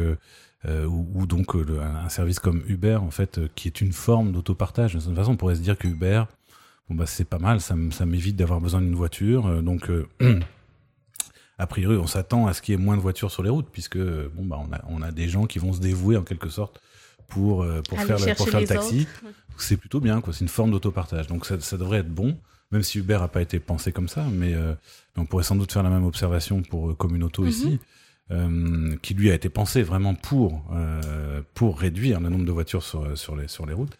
[0.88, 4.94] ou, donc un service comme Uber en fait qui est une forme d'autopartage.
[4.94, 6.24] De toute façon, on pourrait se dire que Uber
[6.88, 9.46] bon bah c'est pas mal, ça, m'évite d'avoir besoin d'une voiture.
[9.46, 10.08] Euh, donc euh,
[11.58, 13.68] a priori, on s'attend à ce qu'il y ait moins de voitures sur les routes,
[13.72, 16.48] puisque bon bah on a, on a des gens qui vont se dévouer en quelque
[16.48, 16.80] sorte
[17.32, 19.06] pour euh, pour faire le, pour faire le taxi.
[19.58, 21.26] C'est plutôt bien quoi, c'est une forme d'autopartage.
[21.26, 22.36] Donc ça, ça devrait être bon,
[22.70, 24.54] même si Uber a pas été pensé comme ça, mais,
[25.16, 27.48] on pourrait sans doute faire la même observation pour Communauto mhm.
[27.48, 27.78] ici.
[29.02, 30.64] qui lui a été pensé vraiment pour
[31.54, 33.96] pour réduire le nombre de voitures sur sur les sur les routes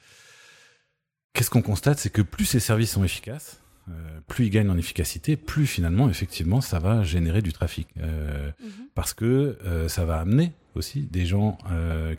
[1.33, 4.77] Qu'est-ce qu'on constate C'est que plus ces services sont efficaces, euh, plus ils gagnent en
[4.77, 7.89] efficacité, plus finalement, effectivement, ça va générer du trafic.
[7.99, 8.71] Euh, mhm.
[8.95, 11.59] Parce que euh, ça va amener aussi des gens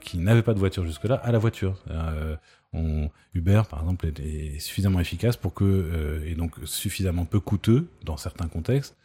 [0.01, 1.83] qui n'avaient pas de voiture jusque-là à la voiture.
[2.73, 8.17] On, Uber, par exemple, est, suffisamment efficace pour que, et donc suffisamment peu coûteux dans
[8.17, 8.95] certains contextes,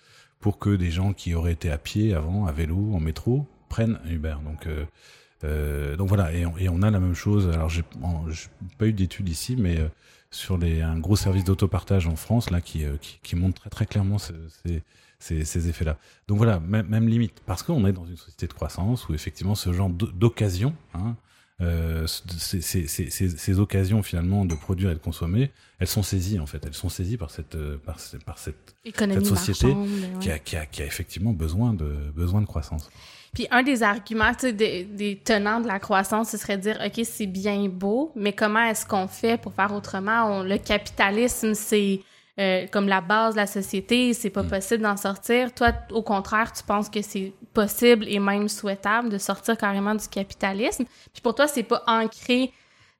[0.40, 3.98] pour que des gens qui auraient été à pied avant, à vélo, en métro, prennent
[4.08, 4.36] Uber.
[5.44, 7.48] Euh, donc voilà, et on, et on, a la même chose.
[7.48, 7.84] Alors j'ai
[8.78, 9.88] pas eu d'études ici, mais euh,
[10.30, 13.70] sur les, un gros service d'autopartage en France là qui, euh, qui, qui, montre très
[13.70, 14.34] très clairement ces,
[15.20, 15.96] ces, ces effets-là.
[16.26, 19.54] Donc voilà, même, même limite, parce qu'on est dans une société de croissance où effectivement
[19.54, 21.16] ce genre d'occasion, hein,
[21.60, 26.46] euh, ces, ces, ces, occasions finalement de produire et de consommer, elles sont saisies en
[26.46, 29.74] fait, elles sont saisies par cette par, par cette, cette société
[30.20, 32.90] qui, a, qui, a, qui a effectivement besoin de besoin de croissance.
[33.34, 37.04] Puis un des arguments des, des, tenants de la croissance, ce serait de dire, OK,
[37.04, 40.42] c'est bien beau, mais comment est-ce qu'on fait pour faire autrement?
[40.42, 42.00] le capitalisme, c'est
[42.38, 44.48] euh, comme la base de la société, c'est pas mm.
[44.48, 45.52] possible d'en sortir.
[45.52, 50.06] Toi, au contraire, tu penses que c'est possible et même souhaitable de sortir carrément du
[50.06, 50.84] capitalisme.
[51.12, 52.52] Puis pour toi, c'est pas ancré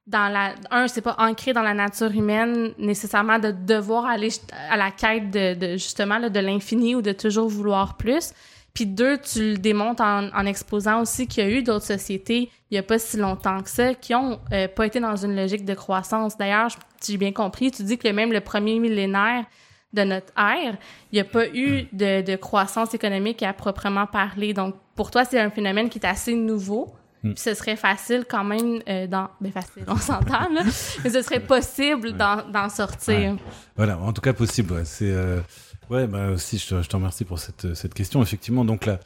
[0.07, 4.29] dans la un c'est pas ancré dans la nature humaine nécessairement de devoir aller
[4.69, 8.33] à la quête de, de justement de l'infini ou de toujours vouloir plus
[8.73, 12.49] puis deux, tu le démontres en, en exposant aussi qu'il y a eu d'autres sociétés
[12.71, 15.35] il y a pas si longtemps que ça qui ont euh, pas été dans une
[15.35, 16.37] logique de croissance.
[16.37, 16.69] D'ailleurs,
[17.05, 19.45] j'ai bien compris, tu dis que même le premier millénaire
[19.93, 20.77] de notre ère,
[21.11, 24.53] il n'y a pas eu de, de, croissance économique à proprement parler.
[24.53, 26.93] Donc, pour toi, c'est un phénomène qui est assez nouveau.
[27.23, 27.33] Hmm.
[27.33, 29.29] Puis ce serait facile quand même euh, dans...
[29.41, 30.61] Ben facile, on s'entend, là.
[31.03, 33.35] mais ce serait possible d'en sortir.
[33.75, 34.85] Voilà, en tout cas possible, ouais.
[34.85, 35.11] C'est...
[35.11, 35.41] Euh,
[35.89, 38.21] Ouais, bah aussi, je te, je te remercie pour cette, cette question.
[38.21, 38.99] Effectivement, donc là,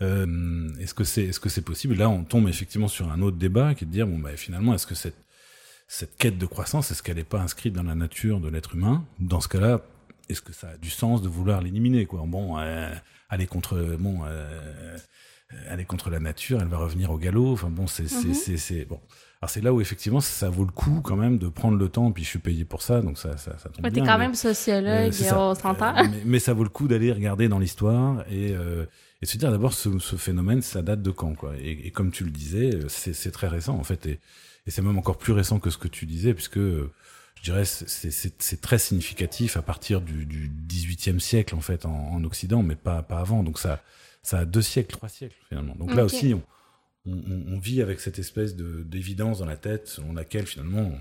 [0.00, 1.94] euh, est-ce que c'est est-ce que c'est possible?
[1.94, 4.72] Là, on tombe effectivement sur un autre débat qui est de dire bon bah finalement,
[4.74, 5.16] est-ce que cette
[5.88, 9.04] cette quête de croissance, est-ce qu'elle n'est pas inscrite dans la nature de l'être humain?
[9.18, 9.82] Dans ce cas-là,
[10.28, 12.22] est-ce que ça a du sens de vouloir l'éliminer quoi?
[12.26, 12.94] Bon, euh,
[13.28, 14.96] aller contre bon, euh,
[15.68, 17.52] aller contre la nature, elle va revenir au galop.
[17.52, 19.00] Enfin bon, c'est c'est c'est bon.
[19.42, 22.12] Alors c'est là où effectivement ça vaut le coup quand même de prendre le temps,
[22.12, 23.90] puis je suis payé pour ça, donc ça, ça, ça tombe bien.
[23.90, 25.96] T'es quand même sociologue, euh, on s'entend.
[25.96, 28.84] Euh, mais, ça vaut le coup d'aller regarder dans l'histoire et, euh,
[29.22, 31.54] et se dire d'abord ce, ce, phénomène, ça date de quand quoi.
[31.58, 34.20] Et, et comme tu le disais, c'est très récent en fait, et,
[34.66, 38.60] et c'est même encore plus récent que ce que tu disais, puisque je dirais c'est
[38.60, 43.02] très significatif à partir du, du 18e siècle en fait en, en Occident, mais pas,
[43.02, 43.42] pas avant.
[43.42, 43.80] Donc ça,
[44.22, 45.76] ça a deux siècles, trois siècles finalement.
[45.76, 46.42] Donc là aussi, on,
[47.06, 50.92] on, vit avec cette espèce d'évidence dans la tête selon laquelle finalement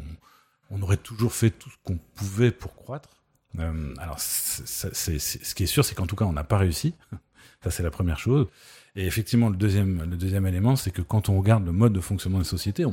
[0.69, 3.09] on, aurait toujours fait tout ce qu'on pouvait pour croître.
[3.57, 6.93] Euh, alors, ce qui est sûr, c'est qu'en tout cas, on n'a pas réussi.
[7.63, 8.47] Ça, c'est la première chose.
[8.95, 12.45] Et effectivement, le deuxième, élément, c'est que quand on regarde le mode de fonctionnement des
[12.45, 12.85] sociétés,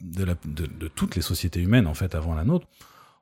[0.00, 2.66] de, toutes les sociétés humaines en fait avant la nôtre,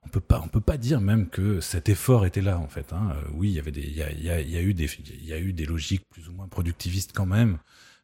[0.04, 2.92] on peut pas, peut pas dire même que cet effort était là en fait.
[2.92, 3.12] Hein.
[3.16, 6.46] Euh, oui, il y avait des, il y a eu des logiques plus ou moins
[6.46, 7.58] productivistes quand même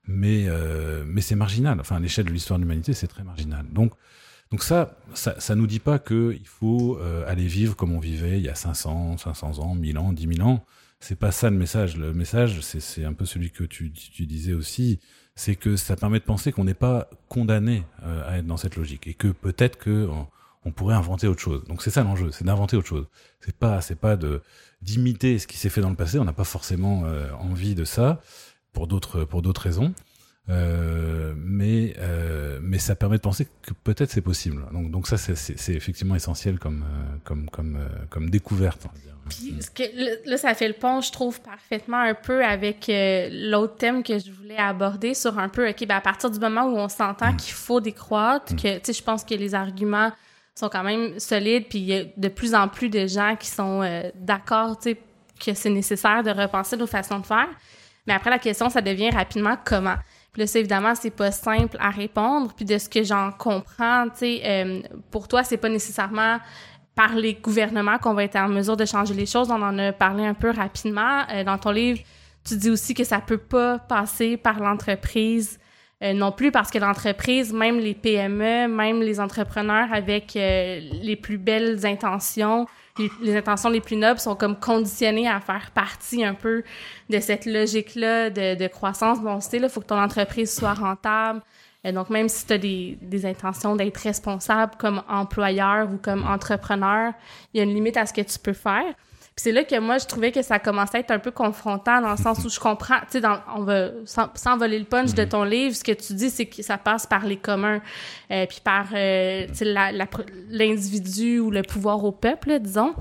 [0.07, 1.81] mais euh, mais c'est marginal.
[1.81, 3.67] Enfin, à l'échelle de l'histoire de l'humanité, c'est très marginal.
[3.73, 3.93] Donc
[4.53, 8.01] donc ça, ça, ça nous dit pas que il faut euh, aller vivre comme on
[8.01, 10.65] vivait il y a 500, 500 ans, 1000 ans, 10 000 ans.
[11.01, 11.97] C'est pas ça le message.
[11.97, 15.01] Le message, c'est un peu celui que tu, tu disais aussi,
[15.35, 18.77] c'est que ça permet de penser qu'on n'est pas condamné euh, à être dans cette
[18.77, 20.07] logique et que peut-être que
[20.65, 21.65] on, pourrait inventer autre chose.
[21.65, 23.07] Donc c'est ça l'enjeu, c'est d'inventer autre chose.
[23.41, 24.43] C'est pas c'est pas de
[24.83, 26.19] d'imiter ce qui s'est fait dans le passé.
[26.19, 27.05] On n'a pas forcément
[27.41, 28.21] envie de ça
[28.73, 29.93] pour d'autres pour d'autres raisons.
[30.49, 34.65] Euh, mais euh, mais ça permet de penser que peut-être c'est possible.
[34.73, 37.79] Donc donc ça c'est effectivement essentiel comme euh, comme comme
[38.11, 38.89] comme découverte.
[39.29, 43.29] Puis ce que, là ça fait le pont je trouve parfaitement un peu avec euh,
[43.31, 46.65] l'autre thème que je voulais aborder sur un peu ok ben à partir du moment
[46.65, 47.37] où on s'entend mm.
[47.37, 48.57] qu'il faut décroître mm.
[48.57, 50.11] que tu sais je pense que les arguments
[50.57, 53.47] sont quand même solides puis il y a de plus en plus de gens qui
[53.47, 54.99] sont d'accord tu sais
[55.39, 57.49] que c'est nécessaire de repenser nos façons de faire.
[58.07, 59.97] Mais après, la question, ça devient rapidement comment.
[60.33, 62.53] Puis là, c'est évidemment, c'est pas simple à répondre.
[62.55, 66.39] Puis de ce que j'en comprends, tu sais, euh, pour toi, c'est pas nécessairement
[66.95, 69.51] par les gouvernements qu'on va être en mesure de changer les choses.
[69.51, 71.23] On en a parlé un peu rapidement.
[71.31, 72.01] Euh, dans ton livre,
[72.45, 75.59] tu dis aussi que ça peut pas passer par l'entreprise
[76.03, 81.39] euh, non plus parce que l'entreprise, même les PME, même les entrepreneurs avec les plus
[81.39, 82.67] belles intentions,
[82.99, 86.63] les, intentions les plus nobles sont comme conditionnés à faire partie un peu
[87.09, 89.21] de cette logique-là de, de croissance.
[89.21, 91.41] Bon, sais, là, faut que ton entreprise soit rentable.
[91.87, 96.25] Euh, donc, même si tu as des, des intentions d'être responsable comme employeur ou comme
[96.25, 97.13] entrepreneur,
[97.53, 98.95] il y a une limite à ce que tu peux faire.
[99.35, 102.03] Puis c'est là que moi, je trouvais que ça commençait à être un peu confrontant
[102.03, 105.23] dans le sens où je comprends, tu sais, on va, sans, voler le punch de
[105.23, 105.29] mhm.
[105.29, 107.81] ton livre, ce que tu dis, c'est que ça passe par les communs,
[108.31, 109.47] euh, puis par, euh,
[110.51, 112.95] l'individu ou le pouvoir au peuple, disons.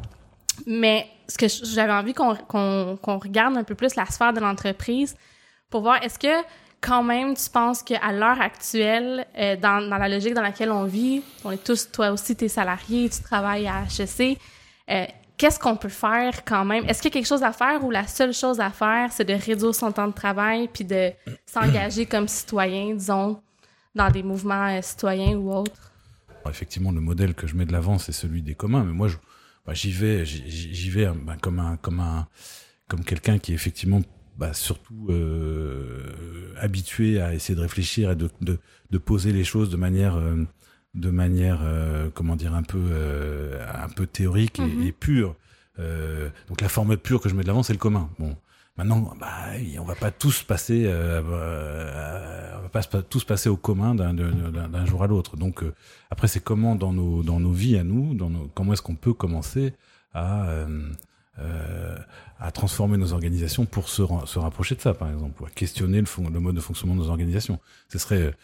[0.65, 5.15] Mais ce que j'avais envie qu'on qu'on regarde un peu plus la sphère de l'entreprise
[5.69, 6.45] pour voir est-ce que
[6.81, 10.83] quand même tu penses qu'à l'heure actuelle, euh, dans, dans la logique dans laquelle on
[10.83, 14.37] vit, on est tous, toi aussi, t'es salarié, tu travailles à HEC,
[14.89, 15.05] euh,
[15.41, 16.85] qu'est-ce qu'on peut faire quand même?
[16.87, 19.25] Est-ce qu'il y a quelque chose à faire ou la seule chose à faire, c'est
[19.25, 21.09] de réduire son temps de travail puis de
[21.47, 23.41] s'engager comme citoyen, disons,
[23.95, 25.91] dans des mouvements euh, citoyens ou autres?
[26.47, 28.83] Effectivement, le modèle que je mets de l'avant, c'est celui des communs.
[28.83, 29.07] Mais moi,
[29.65, 32.27] bah, j'y vais, j'y vais bah, comme un, comme un,
[32.87, 34.01] comme quelqu'un qui est effectivement
[34.37, 38.59] bah, surtout euh, habitué à essayer de réfléchir et de, de,
[38.91, 40.45] de poser les choses de manière euh,
[40.93, 44.91] de manière, euh, comment dire, un peu, euh, un peu théorique et, mhm.
[44.91, 45.35] pure.
[45.79, 48.09] Euh, donc la forme pure que je mets de l'avant, c'est le commun.
[48.19, 48.35] Bon,
[48.77, 49.29] maintenant, bah,
[49.79, 55.07] on va pas tous passer, on va pas tous passer au commun d'un jour à
[55.07, 55.37] l'autre.
[55.37, 55.63] Donc
[56.09, 58.95] après, c'est comment dans nos, dans nos vies à nous, dans nos, comment est-ce qu'on
[58.95, 59.73] peut commencer
[60.13, 60.65] à
[62.39, 66.01] à transformer nos organisations pour se, se rapprocher de ça, par exemple, ou à questionner
[66.01, 67.59] le, le mode de fonctionnement de nos organisations.
[67.87, 68.35] Ce serait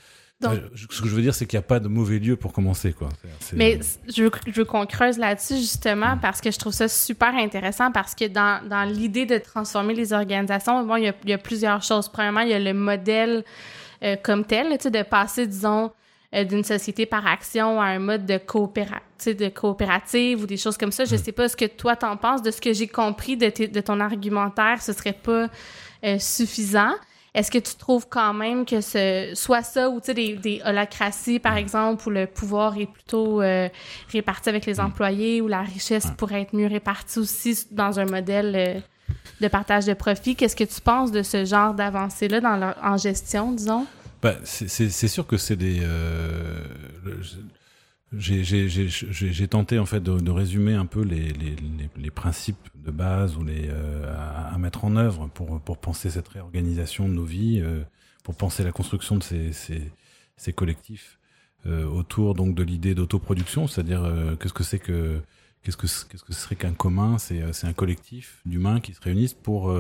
[0.42, 2.94] ce que je veux dire, c'est qu'il n'y a pas de mauvais lieu pour commencer,
[2.94, 3.10] quoi.
[3.54, 6.20] Mais je veux, je veux qu'on creuse là-dessus justement mm.
[6.20, 10.14] parce que je trouve ça super intéressant parce que dans, dans l'idée de transformer les
[10.14, 12.08] organisations, bon, il y a, il y a plusieurs choses.
[12.08, 13.44] Premièrement, il y a le modèle
[14.04, 15.92] euh, comme tel, tu sais, de passer, disons,
[16.36, 20.78] euh, d'une société par action à un mode de, coopéra de coopérative ou des choses
[20.78, 21.06] comme ça.
[21.06, 21.18] Je mm.
[21.18, 22.44] sais pas ce que toi t'en penses.
[22.44, 25.48] De ce que j'ai compris de, de ton argumentaire, ce serait pas
[26.04, 26.94] euh, suffisant.
[27.38, 30.60] Est-ce que tu trouves quand même que ce soit ça ou tu sais des, des
[30.66, 33.70] holacraties par exemple où le pouvoir est plutôt euh,
[34.12, 34.86] réparti avec les mm.
[34.86, 38.80] employés ou la richesse pourrait être mieux répartie aussi dans un modèle euh,
[39.40, 40.36] de partage de profit?
[40.36, 43.86] Qu'est-ce que tu penses de ce genre d'avancée là dans en gestion disons?
[44.24, 46.64] Ben, c'est sûr que c'est des euh,
[48.14, 51.56] j'ai tenté en fait de, de, résumer un peu les, les,
[51.98, 54.16] les, principes de base ou les euh,
[54.50, 57.84] à, mettre en œuvre pour pour penser cette réorganisation de nos vies, euh,
[58.24, 59.92] pour penser la construction de ces ces,
[60.38, 61.20] ces collectifs
[61.66, 65.20] euh, autour donc de l'idée d'autoproduction, c'est-à-dire euh, qu'est-ce que c'est que
[65.64, 67.18] qu'est-ce que qu'est-ce que ce serait qu'un commun?
[67.18, 69.76] C'est c'est un collectif d'humains qui se réunissent pour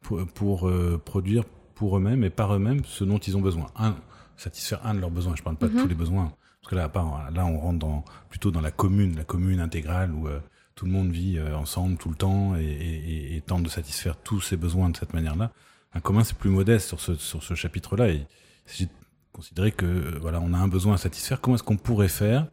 [0.00, 0.72] pour, pour
[1.04, 3.66] produire pour eux-mêmes et par eux-mêmes ce dont ils ont besoin.
[3.76, 3.94] Un,
[4.38, 5.34] satisfaire un de leurs besoins.
[5.36, 5.82] Je parle pas de mm-hmm.
[5.82, 6.32] tous les besoins
[6.68, 10.12] parce que là, part, là, on rentre dans, plutôt dans la commune, la commune intégrale
[10.12, 10.38] où euh,
[10.74, 14.16] tout le monde vit euh, ensemble tout le temps et, et, et, tente de satisfaire
[14.16, 15.50] tous ses besoins de cette manière-là.
[15.94, 18.10] Un commun, c'est plus modeste sur ce, sur ce chapitre-là.
[18.10, 18.26] Il
[18.66, 18.92] s'agit de
[19.32, 21.40] considérer que euh, voilà, on a un besoin à satisfaire.
[21.40, 22.46] Comment est-ce qu'on pourrait faire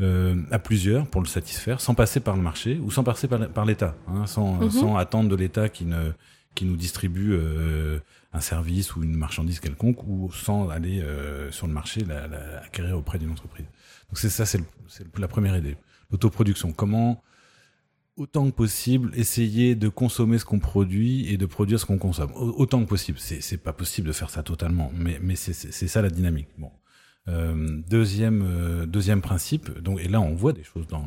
[0.00, 3.48] euh, à plusieurs pour le satisfaire, sans passer par le marché ou sans passer par,
[3.48, 4.70] par l'État, hein, sans, mm-hmm.
[4.70, 6.12] sans attendre de l'État qui ne
[6.54, 7.98] qui nous distribue euh,
[8.32, 12.24] un service ou une marchandise quelconque ou sans aller euh, sur le marché la,
[12.64, 13.66] acquérir auprès d'une entreprise.
[14.08, 14.60] Donc c'est ça, c'est
[15.18, 15.76] la première idée.
[16.10, 16.72] L'autoproduction.
[16.72, 17.22] Comment
[18.16, 22.32] autant que possible essayer de consommer ce qu'on produit et de produire ce qu'on consomme?
[22.34, 23.18] Autant que possible.
[23.18, 26.48] C'est pas possible de faire ça totalement, mais mais c'est ça la dynamique.
[26.58, 26.70] Bon.
[27.28, 29.78] Euh, deuxième euh, deuxième principe.
[29.78, 31.06] Donc et là on voit des choses dans,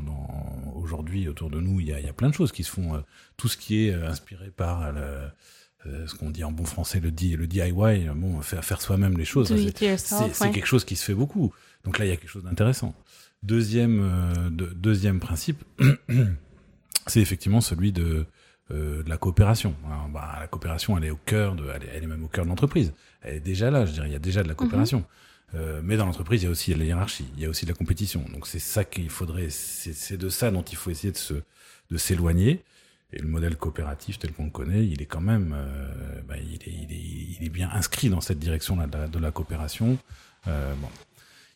[0.75, 1.79] aujourd'hui autour de nous.
[1.79, 3.03] Il y a y a plein de choses qui se font.
[3.35, 4.93] Tout ce qui est inspiré par
[5.87, 9.25] euh, ce qu'on dit en bon français le, le DIY, bon, faire, faire soi-même les
[9.25, 11.53] choses, c'est quelque chose qui se fait beaucoup.
[11.83, 12.95] Donc là, il y a quelque chose d'intéressant.
[13.43, 15.63] Deuxième, euh, de, deuxième principe,
[17.07, 18.25] c'est effectivement celui de,
[18.71, 19.75] euh, de la coopération.
[19.85, 22.29] Alors, bah, la coopération, elle est au cœur de, elle est, elle est, même au
[22.29, 22.93] cœur de l'entreprise.
[23.21, 25.05] Elle est déjà là, je dirais, il y a déjà de la coopération.
[25.53, 25.81] Mm-hmm.
[25.83, 27.77] mais dans l'entreprise, il y a aussi la hiérarchie, il y a aussi de la
[27.77, 28.25] compétition.
[28.33, 31.35] Donc c'est ça qu'il faudrait, c'est de ça dont il faut essayer de se,
[31.91, 32.63] de s'éloigner.
[33.15, 37.45] Et le modèle coopératif tel qu'on le connaît, il est quand même, euh, bah, il,
[37.45, 39.97] est, bien inscrit dans cette direction-là de, de, la coopération.
[40.47, 40.73] Euh,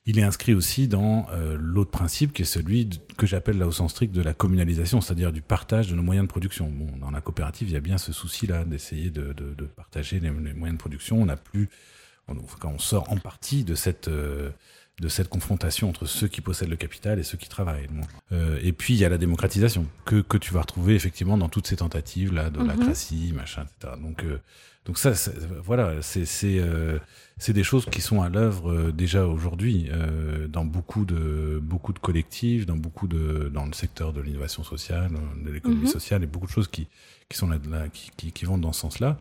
[0.06, 3.72] il est inscrit aussi dans euh, l'autre principe qui est celui que j'appelle là au
[3.72, 6.72] sens strict de la communalisation, c'est-à-dire du partage de nos moyens de production.
[7.00, 9.34] Dans la coopérative, il y a bien ce souci-là d'essayer de,
[9.76, 11.22] partager les, moyens de production.
[11.22, 11.70] On n'a plus,
[12.60, 14.10] quand on sort en partie de cette
[15.00, 17.88] de cette confrontation entre ceux qui possèdent le capital et ceux qui travaillent.
[18.32, 21.50] Euh, et puis il y a la démocratisation que, que tu vas retrouver effectivement dans
[21.50, 22.86] toutes ces tentatives là de la mhm.
[22.86, 23.94] cratie, machin, etc.
[24.02, 24.40] Donc euh,
[24.90, 25.12] donc ça,
[25.64, 26.98] voilà, c'est c'est euh,
[27.38, 31.94] c'est des choses qui sont à l'œuvre euh, déjà aujourd'hui euh, dans beaucoup de beaucoup
[31.94, 35.12] de collectifs, dans beaucoup de dans le secteur de l'innovation sociale,
[35.46, 35.88] de l'économie mhm.
[35.88, 36.88] sociale, et beaucoup de choses qui
[37.30, 39.20] qui sont là, là qui, qui, qui vont dans ce sens-là.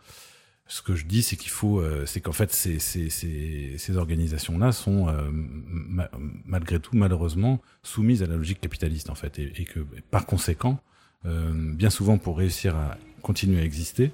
[0.69, 4.73] Ce que je dis, c'est qu'il faut, c'est qu'en fait, ces, ces, ces, ces organisations-là
[4.73, 5.07] sont
[6.45, 10.79] malgré tout, malheureusement, soumises à la logique capitaliste, en fait, et, et que par conséquent,
[11.25, 14.13] bien souvent, pour réussir à continuer à exister,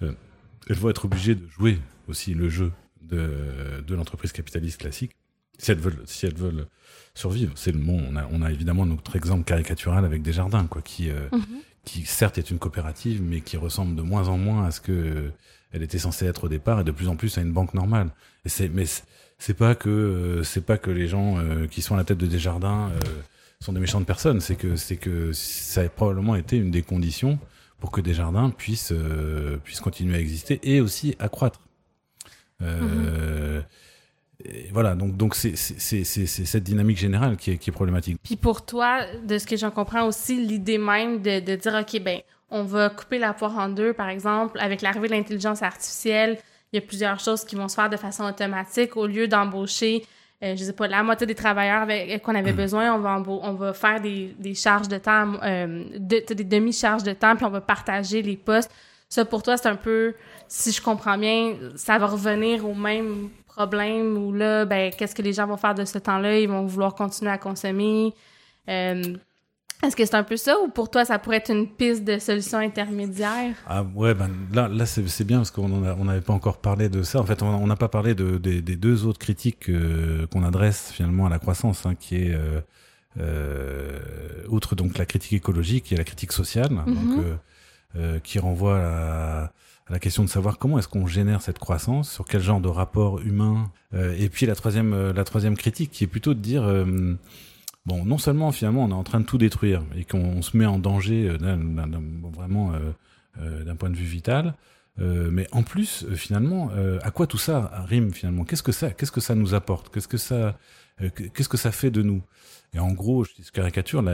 [0.00, 5.12] elles vont être obligées de jouer aussi le jeu de, de l'entreprise capitaliste classique
[5.60, 6.66] si elles veulent, si elles veulent
[7.14, 7.52] survivre.
[7.56, 8.02] C'est le bon.
[8.08, 11.60] On a, on a évidemment notre exemple caricatural avec Desjardins, quoi, qui, euh, mhm.
[11.84, 15.30] qui certes est une coopérative, mais qui ressemble de moins en moins à ce que
[15.72, 18.10] elle était censée être au départ et de plus en plus à une banque normale.
[18.44, 18.84] Et c'est, mais
[19.38, 22.18] c'est pas que euh, c'est pas que les gens euh, qui sont à la tête
[22.18, 22.90] de Desjardins
[23.60, 24.40] sont des méchantes personnes.
[24.40, 27.38] C'est que c'est que ça a probablement été une des conditions
[27.80, 31.60] pour que Desjardins puissent euh, puissent continuer à exister et aussi accroître.
[32.62, 33.62] Euh,
[34.72, 38.18] voilà, donc donc c'est c'est c'est cette dynamique générale qui est qui est problématique.
[38.22, 42.02] Puis pour toi, de ce que j'en comprends aussi, l'idée même de de dire ok
[42.02, 46.38] ben on va couper la poire en deux, par exemple, avec l'arrivée de l'intelligence artificielle,
[46.72, 50.04] il y a plusieurs choses qui vont se faire de façon automatique au lieu d'embaucher
[50.42, 51.86] euh, je sais pas, la moitié des travailleurs
[52.22, 52.56] qu'on avait mm.
[52.56, 57.02] besoin, on va, on va faire des, des charges de temps, euh, de, des demi-charges
[57.02, 58.70] de temps, puis on va partager les postes.
[59.10, 60.14] Ça, pour toi, c'est un peu,
[60.48, 65.20] si je comprends bien, ça va revenir au même problème où là, ben, qu'est-ce que
[65.20, 66.38] les gens vont faire de ce temps-là?
[66.38, 68.14] Ils vont vouloir continuer à consommer.
[68.68, 69.02] Euh,
[69.82, 72.18] est-ce que c'est un peu ça ou pour toi ça pourrait être une piste de
[72.18, 73.54] solution intermédiaire?
[73.66, 77.02] Ah ouais ben là là c'est bien parce qu'on on n'avait pas encore parlé de
[77.02, 77.20] ça.
[77.20, 81.26] En fait on n'a pas parlé de, des deux autres critiques euh, qu'on adresse finalement
[81.26, 82.60] à la croissance, hein, qui est euh,
[83.18, 83.98] euh,
[84.48, 87.36] outre donc la critique écologique, il y a la critique sociale, donc mm-hmm.
[87.96, 89.50] euh, qui renvoie à, à,
[89.88, 93.20] la question de savoir comment est-ce qu'on génère cette croissance, sur quel genre de rapport
[93.20, 93.70] humain.
[93.94, 96.62] et puis la troisième la troisième critique qui est plutôt de dire
[97.90, 100.66] bon, non seulement finalement on est en train de tout détruire et qu'on se met
[100.66, 101.56] en danger euh,
[102.32, 102.78] vraiment euh,
[103.40, 104.54] euh, d'un point de vue vital,
[104.98, 106.70] mais en plus finalement,
[107.02, 108.44] à quoi tout ça rime finalement?
[108.44, 109.90] Qu'est-ce que ça, qu'est-ce que ça nous apporte?
[109.90, 110.58] Qu'est-ce que ça,
[110.98, 112.20] qu'est-ce que ça fait de nous?
[112.74, 114.04] Et en gros, je caricature,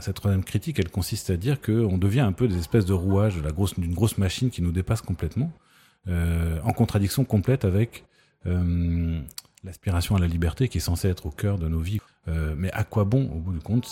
[0.00, 3.42] cette troisième critique, elle consiste à dire qu'on devient un peu des espèces de rouages
[3.76, 5.50] d'une grosse machine qui nous dépasse complètement,
[6.06, 8.04] en contradiction complète avec
[9.64, 12.00] l'aspiration à la liberté qui est censée être au cœur de nos vies.
[12.28, 13.88] Euh, mais à quoi bon, au bout du compte,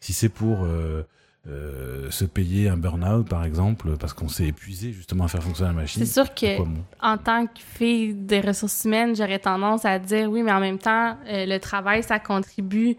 [0.00, 1.02] si c'est pour euh,
[1.48, 5.70] euh, se payer un burn-out, par exemple, parce qu'on s'est épuisé justement à faire fonctionner
[5.70, 6.04] la machine.
[6.04, 6.62] C'est sûr que,
[7.00, 10.78] en tant que fille des ressources humaines, j'aurais tendance à dire oui, mais en même
[10.78, 12.96] temps, le travail, ça contribue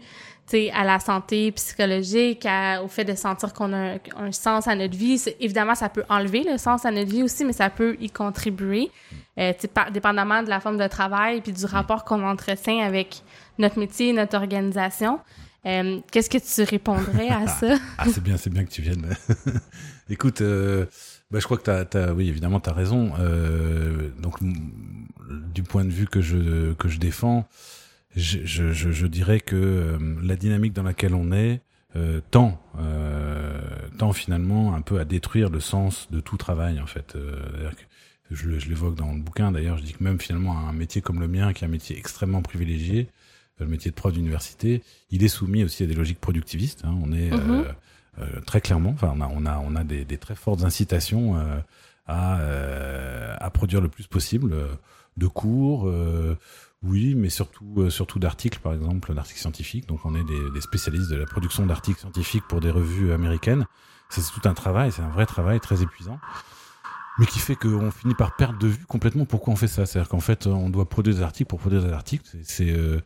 [0.72, 2.46] à la santé psychologique,
[2.82, 5.22] au fait de sentir qu'on a un, sens à notre vie.
[5.40, 8.90] Évidemment, ça peut enlever le sens à notre vie aussi, mais ça peut y contribuer,
[9.38, 9.52] euh,
[9.92, 13.22] dépendamment de la forme de travail puis du rapport qu'on entretient avec
[13.58, 15.18] notre métier, notre organisation.
[15.66, 17.76] Euh, Qu'est-ce que tu répondrais à ça?
[17.98, 19.16] ah, c'est bien, c'est bien que tu viennes.
[20.10, 20.84] Écoute, euh,
[21.30, 23.12] bah, je crois que tu as, oui, évidemment, raison.
[24.20, 24.36] Donc,
[25.52, 27.48] du point de vue que je, que je défends,
[28.16, 31.60] je, je, je, dirais que euh, la dynamique dans laquelle on est
[31.96, 33.60] euh, tend, euh,
[33.98, 37.14] tend finalement un peu à détruire le sens de tout travail en fait.
[37.14, 37.70] Euh,
[38.32, 41.20] je, je l'évoque dans le bouquin d'ailleurs, je dis que même finalement un métier comme
[41.20, 43.08] le mien, qui est un métier extrêmement privilégié,
[43.58, 46.84] le métier de prof d'université, il est soumis aussi à des logiques productivistes.
[46.84, 46.96] Hein.
[47.00, 50.34] On est euh, très clairement, enfin on a on a on a des, des très
[50.34, 51.36] fortes incitations
[52.06, 54.52] à à produire le plus possible
[55.16, 55.88] de cours
[56.84, 59.86] oui, mais surtout, euh, surtout d'articles, par exemple, d'articles scientifiques.
[59.86, 63.66] Donc, on est des, des spécialistes de la production d'articles scientifiques pour des revues américaines.
[64.10, 66.20] C'est tout un travail, c'est un vrai travail très épuisant,
[67.18, 69.86] mais qui fait qu'on finit par perdre de vue complètement pourquoi on fait ça.
[69.86, 72.24] C'est-à-dire qu'en fait, on doit produire des articles pour produire des articles.
[72.42, 73.00] C'est euh,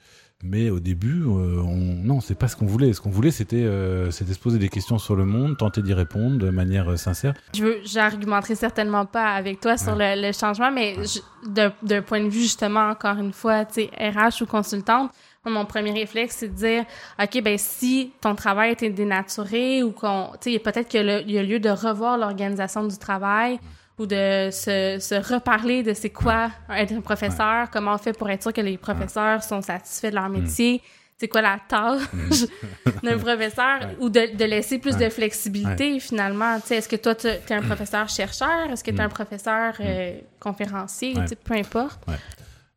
[0.45, 1.77] mais au début, euh, on...
[1.77, 2.93] non, c'est pas ce qu'on voulait.
[2.93, 5.95] Ce qu'on voulait, c'était euh, c'était se poser des questions sur le monde, tenter d'y
[5.95, 7.35] répondre de manière euh, sincère.
[7.55, 10.97] Je veux, j'argumenterai certainement pas avec toi sur le, le, changement, mais
[11.45, 15.11] d'un point de vue justement, encore une fois, tu sais, RH ou consultante,
[15.45, 16.85] mon premier réflexe, c'est de dire,
[17.21, 21.43] OK, ben si ton travail était dénaturé ou qu'on, tu sais, peut-être qu'il y a
[21.43, 23.59] lieu de revoir l'organisation du travail
[23.99, 28.31] ou de se, se reparler de c'est quoi être un professeur, comment on fait pour
[28.31, 30.41] être sûr que les professeurs sont satisfaits de leur mm.
[30.41, 30.83] métier,
[31.17, 32.91] c'est quoi la tâche mm.
[33.03, 36.59] d'un professeur, ou de, de, laisser plus de flexibilité finalement?
[36.71, 38.71] Est-ce que toi, tu es un professeur chercheur?
[38.71, 41.15] Est-ce que tu es un professeur euh, conférencier?
[41.45, 42.01] Peu importe.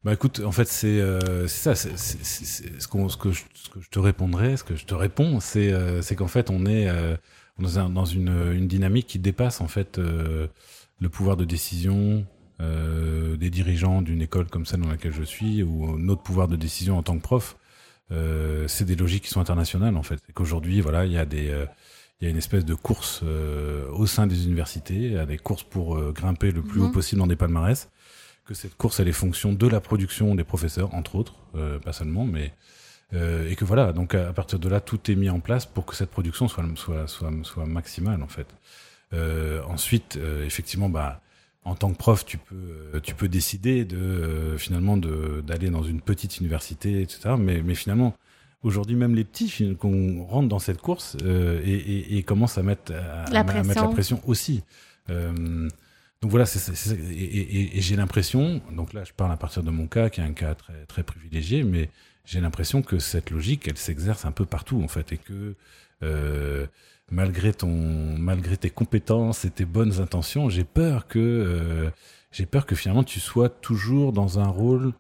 [0.04, 1.76] Bah écoute, en fait, c'est euh, ça.
[1.76, 2.18] C'est, ce,
[2.80, 6.02] ce, que je, ce que je te répondrai, ce que je te réponds, c'est euh,
[6.18, 7.16] qu'en fait, on est euh,
[7.60, 10.48] dans, dans une, une, dynamique qui dépasse en fait euh,
[11.02, 12.26] le pouvoir de décision
[12.62, 16.56] euh, des dirigeants d'une école comme celle dans laquelle je suis, ou notre pouvoir de
[16.56, 17.58] décision en tant que prof.
[18.68, 20.22] c'est des logiques qui sont internationales en fait.
[20.30, 21.54] Et qu'aujourd'hui, voilà, il y a des
[22.20, 26.52] il y a une espèce de course au sein des universités, des courses pour grimper
[26.52, 26.92] le plus haut mhm.
[26.94, 27.90] possible dans des palmarès
[28.46, 31.94] que cette course elle est fonction de la production des professeurs entre autres, euh, pas
[31.94, 32.54] seulement, mais
[33.14, 35.86] euh, et que voilà, donc à, partir de là, tout est mis en place pour
[35.86, 38.48] que cette production soit soit soit, soit maximale en fait.
[39.14, 41.22] Euh, ensuite, euh, effectivement, bah
[41.64, 46.02] en tant que prof, tu peux tu peux décider de euh, finalement d'aller dans une
[46.02, 47.36] petite université, etc.
[47.38, 48.16] Mais mais finalement
[48.64, 52.94] aujourd'hui même les petits qu'on rentre dans cette course et, et, et, commencent à mettre
[52.94, 54.64] à, à mettre la pression aussi.
[55.10, 55.68] Euh,
[56.22, 59.88] donc voilà, c'est, et, et, j'ai l'impression, donc là je parle à partir de mon
[59.88, 61.90] cas, qui est un cas très, très privilégié, mais
[62.26, 65.56] j'ai l'impression que cette logique, elle s'exerce un peu partout en fait, et que
[66.04, 66.68] euh,
[67.12, 67.70] malgré ton,
[68.18, 71.90] malgré tes compétences et tes bonnes intentions, j'ai peur que, euh,
[72.32, 74.94] j'ai peur que finalement tu sois toujours dans un rôle,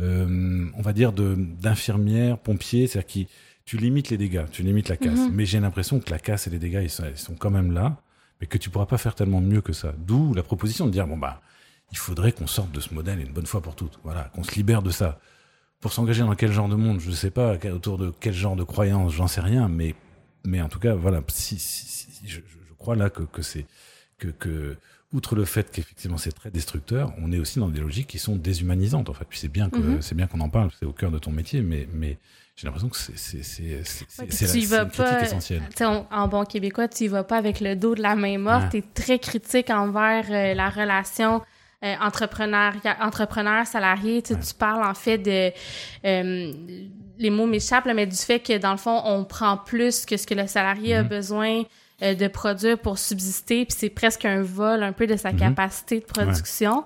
[0.00, 3.28] euh, on va dire de d'infirmière, pompier, c'est-à-dire qui
[3.64, 5.32] tu limites les dégâts, tu limites la casse, mm-hmm.
[5.32, 7.72] mais j'ai l'impression que la casse et les dégâts ils sont, ils sont quand même
[7.72, 7.96] là
[8.40, 9.94] mais que tu pourras pas faire tellement mieux que ça.
[9.96, 11.40] D'où la proposition de dire bon bah
[11.92, 14.00] il faudrait qu'on sorte de ce modèle une bonne fois pour toutes.
[14.02, 15.18] Voilà, qu'on se libère de ça.
[15.80, 18.56] Pour s'engager dans quel genre de monde, je ne sais pas, autour de quel genre
[18.56, 19.94] de croyances, j'en sais rien, mais
[20.44, 23.66] mais en tout cas voilà, si, si, je, je, crois là que, que c'est
[24.18, 24.76] que, que
[25.12, 28.36] outre le fait qu'effectivement c'est très destructeur, on est aussi dans des logiques qui sont
[28.36, 29.24] déshumanisantes en fait.
[29.28, 30.02] Puis c'est bien que mm-hmm.
[30.02, 32.18] c'est bien qu'on en parle, c'est au cœur de ton métier, mais mais
[32.56, 35.62] j'ai l'impression que c'est c'est c'est une critique essentielle.
[35.82, 38.70] En, bon québécois, tu y vas pas avec le dos de la main morte.
[38.70, 41.42] Tu es très critique envers euh, la relation
[41.82, 44.22] euh, entrepreneur entrepreneur salarié.
[44.22, 45.50] Tu, tu parles en fait de
[46.06, 46.52] euh,
[47.18, 50.26] les mots m'échappent, mais du fait que dans le fond, on prend plus que ce
[50.26, 51.08] que le salarié a mm-hmm.
[51.08, 51.62] besoin
[52.02, 55.38] euh, de produire pour subsister, puis c'est presque un vol un peu de sa mm-hmm.
[55.38, 56.84] capacité de production.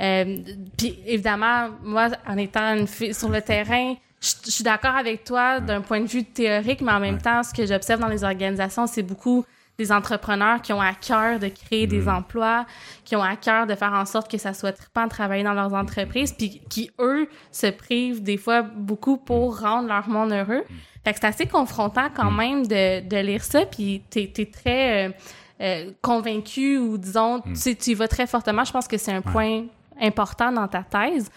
[0.00, 0.38] Euh,
[0.76, 5.60] puis évidemment, moi, en étant une fille sur le terrain, je, suis d'accord avec toi
[5.60, 8.86] d'un point de vue théorique, mais en même temps, ce que j'observe dans les organisations,
[8.86, 9.44] c'est beaucoup
[9.78, 12.08] des entrepreneurs qui ont à cœur de créer des mm.
[12.08, 12.66] emplois,
[13.04, 15.52] qui ont à cœur de faire en sorte que ça soit trippant de travailler dans
[15.54, 20.64] leurs entreprises, puis qui, eux, se privent des fois beaucoup pour rendre leur monde heureux.
[20.68, 20.74] Mm.
[21.04, 25.08] Fait que c'est assez confrontant quand même de, de lire ça, puis t'es es très
[25.08, 25.12] euh,
[25.60, 28.64] euh, convaincu ou disons, tu, tu y vas très fortement.
[28.64, 29.66] Je pense que c'est un point
[30.00, 31.30] important dans ta thèse.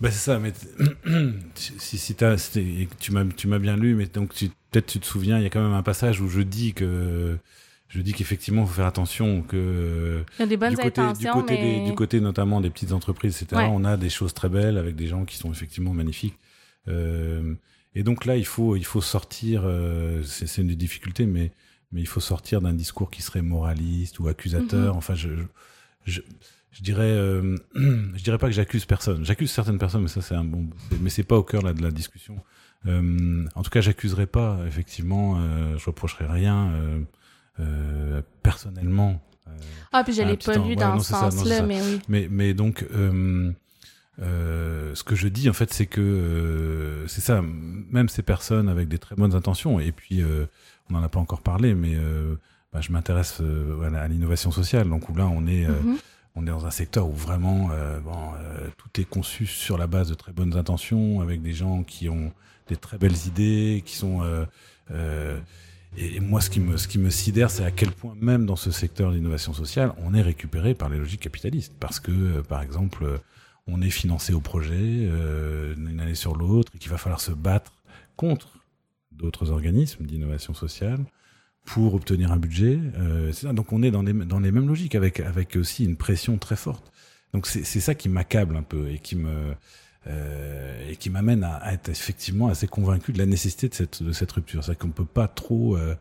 [0.00, 0.52] Ben c'est ça, mais
[1.54, 5.44] si, si tu m'as tu m'as bien lu, mais donc peut-être tu te souviens, il
[5.44, 7.38] y a quand même un passage où je dis que
[7.92, 11.02] je dis qu'effectivement il faut faire attention que il y a des bonnes du côté,
[11.18, 11.84] du côté, mais...
[11.84, 13.68] du côté notamment des petites entreprises, etc.
[13.70, 16.38] On a des choses très belles avec des gens qui sont effectivement magnifiques.
[16.88, 17.54] Euh,
[17.94, 19.62] et donc là, il faut il faut sortir.
[19.66, 21.52] Euh, c'est une des difficultés, mais
[21.92, 24.94] mais il faut sortir d'un discours qui serait moraliste ou accusateur.
[24.94, 24.98] Mm-hmm.
[24.98, 25.28] Enfin, je,
[26.06, 26.22] je
[26.72, 29.24] je dirais, euh, je dirais pas que j'accuse personne.
[29.24, 30.68] J'accuse certaines personnes, mais ça c'est un bon,
[31.00, 32.36] mais c'est pas au cœur là de la discussion.
[32.86, 34.58] Euh, en tout cas, j'accuserai pas.
[34.66, 36.72] Effectivement, euh, je reprocherai rien
[37.62, 39.20] euh, euh personnellement.
[39.46, 39.50] Euh,
[39.92, 42.00] ah puis je l'ai pas lu dans ce sens-là, mais oui.
[42.08, 42.84] Mais mais donc.
[44.94, 47.42] ce que je dis en fait, c'est que c'est ça.
[47.42, 50.22] Même ces personnes avec des très bonnes intentions, et puis
[50.90, 51.96] on n'en a pas encore parlé, mais
[52.72, 54.88] bah, je m'intéresse à l'innovation sociale.
[54.88, 55.98] Donc où là, on est mm-hmm
[56.34, 59.86] on est dans un secteur où vraiment euh, bon, euh, tout est conçu sur la
[59.86, 62.32] base de très bonnes intentions, avec des gens qui ont
[62.68, 64.44] des très belles idées, qui sont euh,
[64.90, 65.38] euh
[65.96, 68.56] et moi, ce qui me, ce qui me sidère, c'est à quel point même dans
[68.56, 73.20] ce secteur d'innovation sociale, on est récupéré par les logiques capitalistes, parce que par exemple,
[73.66, 75.08] on est financé au projet
[75.76, 77.72] une année sur l'autre, et qu'il va falloir se battre
[78.16, 78.58] contre
[79.12, 81.04] d'autres organismes d'innovation sociale
[81.64, 82.78] pour obtenir un budget.
[82.96, 86.38] Euh, donc on est dans les, dans les mêmes logiques, avec, avec aussi une pression
[86.38, 86.92] très forte.
[87.32, 89.54] Donc c'est ça qui m'accable un peu et qui me
[90.08, 94.02] euh, et qui m'amène à, à, être effectivement assez convaincu de la nécessité de cette,
[94.02, 94.64] de cette rupture.
[94.64, 95.94] C'est qu'on ne peut pas trop, euh,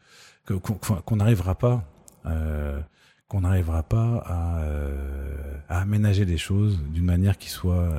[1.05, 1.83] qu'on n'arrivera pas,
[2.25, 2.79] euh,
[3.27, 5.35] qu'on n'arrivera pas à, euh,
[5.69, 7.89] à, aménager les choses d'une manière qui soit,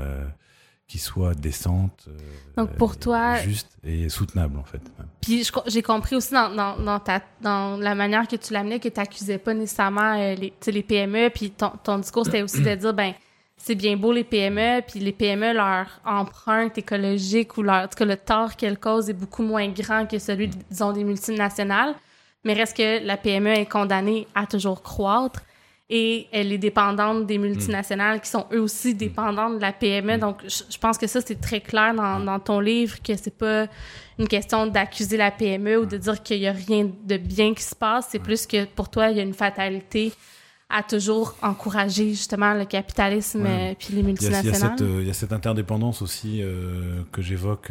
[0.89, 2.09] qui soit décente,
[2.57, 4.83] Donc pour toi, juste et soutenable en fait.
[5.21, 8.89] Puis j'ai compris aussi dans, dans, dans, ta, dans la manière que tu l'amenais que
[8.89, 12.93] tu n'accusais pas nécessairement les, les PME, puis ton, ton discours c'était aussi de dire
[12.93, 13.15] ben
[13.65, 17.97] c'est bien beau les PME, puis les PME, leur empreinte écologique ou leur, en tout
[17.97, 21.95] cas, le tort qu'elles causent est beaucoup moins grand que celui, disons, des multinationales.
[22.43, 25.43] Mais reste que la PME est condamnée à toujours croître
[25.89, 30.19] et elle est dépendante des multinationales qui sont eux aussi dépendantes de la PME.
[30.19, 33.69] Donc, je, pense que ça, c'est très clair dans, dans ton livre que c'est pas
[34.19, 37.63] une question d'accuser la PME ou de dire qu'il y a rien de bien qui
[37.63, 38.09] se passe.
[38.11, 40.13] C'est plus que pour toi, il y a une fatalité
[40.73, 44.77] à toujours encourager justement le capitalisme et euh, puis les multinationales.
[44.81, 47.71] Euh, il y, a cette, interdépendance aussi euh, que j'évoque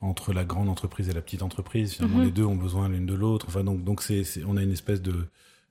[0.00, 1.94] entre la grande entreprise et la petite entreprise.
[1.94, 2.24] Finalement, mhm.
[2.24, 3.46] les deux ont besoin l'une de l'autre.
[3.48, 5.26] Enfin, donc, donc c'est, on a une espèce de,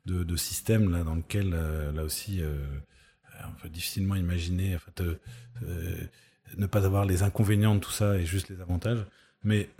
[0.05, 1.49] de, de, système là dans lequel
[1.95, 2.41] là aussi
[3.43, 5.01] on peut difficilement imaginer en fait,
[6.57, 9.03] ne pas avoir les inconvénients de tout ça et juste les avantages.
[9.43, 9.69] Mais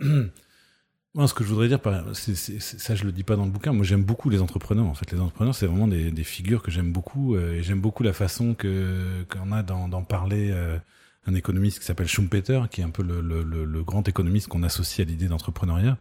[1.14, 1.80] Moi, ce que je voudrais dire,
[2.12, 4.86] ça je le dis pas dans le bouquin, moi j'aime beaucoup les entrepreneurs.
[4.86, 7.34] En fait, les entrepreneurs, c'est vraiment des, figures que j'aime beaucoup.
[7.34, 10.78] Euh, et j'aime beaucoup la façon qu'on a d'en, parler euh,
[11.26, 15.10] un économiste qui s'appelle Schumpeter, qui est un peu le, grand économiste qu'on associe à
[15.10, 15.96] l'idée d'entrepreneuriat.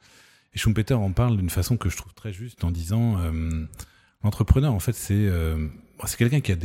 [0.53, 3.65] Et Schumpeter en parle d'une façon que je trouve très juste en disant euh,
[4.23, 5.31] l'entrepreneur, en fait, c'est
[6.17, 6.55] quelqu'un qui a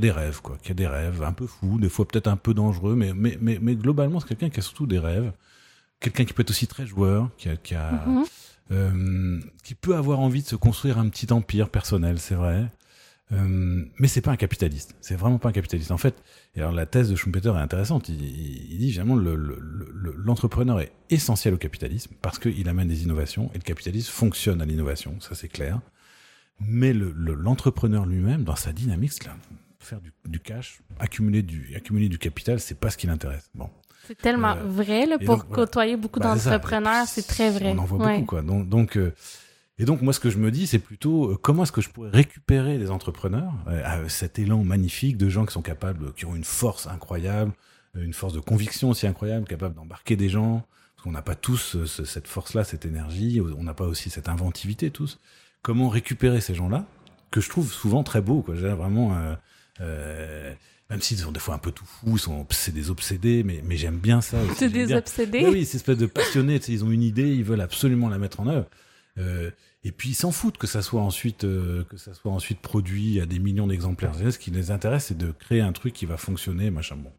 [0.00, 2.54] des rêves, quoi, qui a des rêves un peu fous, des fois peut-être un peu
[2.54, 5.32] dangereux, mais globalement, c'est quelqu'un qui a surtout des rêves
[6.02, 8.24] quelqu'un qui peut être aussi très joueur, qui a, qui, a, mhm.
[8.72, 12.66] euh, qui peut avoir envie de se construire un petit empire personnel, c'est vrai.
[13.32, 14.94] Euh, mais c'est pas un capitaliste.
[15.00, 15.90] C'est vraiment pas un capitaliste.
[15.90, 16.22] En fait,
[16.54, 18.10] et alors la thèse de Schumpeter est intéressante.
[18.10, 23.04] Il, il, dit vraiment l'entrepreneur le, le, est essentiel au capitalisme parce qu'il amène des
[23.04, 25.80] innovations et le capitalisme fonctionne à l'innovation, ça c'est clair.
[26.60, 29.34] Mais l'entrepreneur lui-même, dans sa dynamique, là,
[29.80, 33.50] faire du, du, cash, accumuler du, accumuler du capital, c'est pas ce qui l'intéresse.
[33.54, 33.70] Bon.
[34.06, 37.72] C'est tellement euh, vrai, là, pour côtoyer beaucoup bah, d'entrepreneurs, c'est très vrai.
[37.76, 38.42] On en voit beaucoup, quoi.
[38.42, 39.14] Donc, donc euh,
[39.78, 41.88] et donc, moi, ce que je me dis, c'est plutôt euh, comment est-ce que je
[41.88, 43.52] pourrais récupérer les entrepreneurs,
[44.08, 47.52] cet élan magnifique de gens qui sont capables, qui ont une force incroyable,
[47.94, 50.64] une force de conviction aussi incroyable, capables d'embarquer des gens.
[50.96, 54.90] Parce qu'on n'a pas tous cette force-là, cette énergie, on n'a pas aussi cette inventivité
[54.90, 55.18] tous.
[55.62, 56.84] Comment récupérer ces gens-là,
[57.30, 58.56] que je trouve souvent très beaux, quoi.
[58.56, 59.36] J'ai vraiment.
[59.80, 60.54] Euh,
[60.92, 63.78] même s'ils sont des fois un peu tout fous, sont c'est des obsédés, mais, mais
[63.78, 64.36] j'aime bien ça.
[64.56, 65.46] C'est des obsédés.
[65.48, 66.60] oui, c'est espèce de passionnés.
[66.68, 68.66] Ils ont une idée, ils veulent absolument la mettre en œuvre.
[69.18, 69.50] Euh,
[69.84, 73.20] et puis ils s'en foutent que ça soit ensuite euh, que ça soit ensuite produit
[73.20, 74.12] à des millions d'exemplaires.
[74.14, 76.96] Ce qui les intéresse, c'est de créer un truc qui va fonctionner, machin.
[76.96, 77.12] Bon,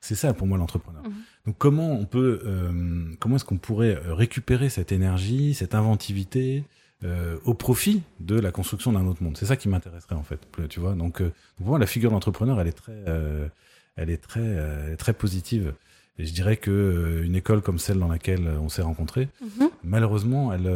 [0.00, 1.02] c'est ça pour moi l'entrepreneur.
[1.02, 1.12] Mhm.
[1.46, 6.64] Donc comment on peut, euh, comment est-ce qu'on pourrait récupérer cette énergie, cette inventivité,
[7.04, 9.36] euh, au profit de la construction d'un autre monde.
[9.36, 10.94] C'est ça qui m'intéresserait en fait, tu vois.
[10.94, 13.46] Donc, euh, pour moi, la figure d'entrepreneur, elle est très, euh,
[13.96, 15.74] elle est très, euh, très positive.
[16.18, 19.68] Et je dirais que une école comme celle dans laquelle on s'est rencontrés, mhm.
[19.84, 20.66] malheureusement, elle,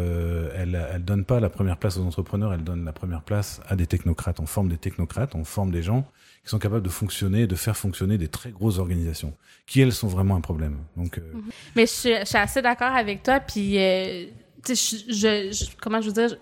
[0.55, 3.75] elle, elle donne pas la première place aux entrepreneurs, elle donne la première place à
[3.75, 4.39] des technocrates.
[4.39, 6.07] On forme des technocrates, on forme des gens
[6.45, 9.35] qui sont capables de fonctionner, de faire fonctionner des très grosses organisations,
[9.66, 10.77] qui elles sont vraiment un problème.
[10.97, 11.43] Donc, mhm.
[11.75, 13.41] mais je suis, je suis, assez d'accord avec toi.
[13.41, 13.77] Puis
[14.68, 16.36] je, je, comment je veux dire,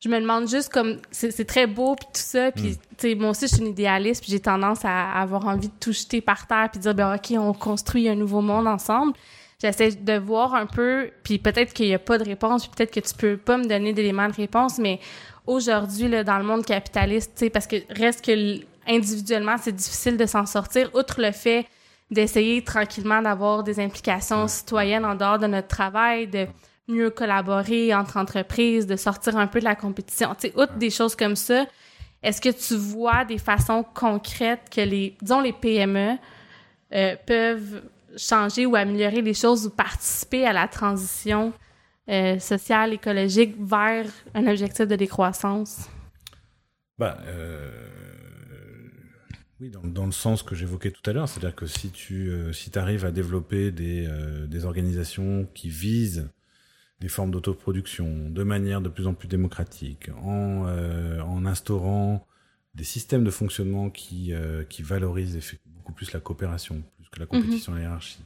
[0.00, 2.74] je, me demande juste comme c'est très beau puis tout ça puis mm.
[2.74, 5.74] tu sais moi aussi je suis une idéaliste puis j'ai tendance à, avoir envie de
[5.80, 9.12] tout jeter par terre puis dire ben ok on construit un nouveau monde ensemble
[9.60, 12.92] j'essaie de voir un peu puis peut-être qu'il y a pas de réponse puis peut-être
[12.92, 15.00] que tu peux pas me donner d'éléments de réponse mais
[15.46, 20.16] aujourd'hui là dans le monde capitaliste tu sais parce que reste que individuellement c'est difficile
[20.16, 21.66] de s'en sortir outre le fait
[22.10, 26.46] d'essayer tranquillement d'avoir des implications citoyennes en dehors de notre travail de
[26.88, 30.34] mieux collaborer entre entreprises, de sortir un peu de la compétition.
[30.34, 31.66] Tu sais, outre des choses comme ça,
[32.22, 36.16] est-ce que tu vois des façons concrètes que les, disons, les PME
[36.92, 37.82] euh, peuvent
[38.16, 41.52] changer ou améliorer les choses ou participer à la transition
[42.08, 45.88] euh, sociale, écologique vers un objectif de décroissance?
[46.98, 47.70] Ben, euh,
[49.60, 52.76] oui, dans, dans, le sens que j'évoquais tout à l'heure, c'est-à-dire que si tu si
[52.76, 54.08] arrives à développer des,
[54.48, 56.28] des organisations qui visent
[57.00, 62.26] des formes d'autoproduction de manière de plus en plus démocratique, en, euh, en instaurant
[62.74, 67.26] des systèmes de fonctionnement qui, euh, qui valorisent beaucoup plus la coopération, plus que la
[67.26, 67.78] compétition mhm.
[67.78, 68.24] et la hiérarchie.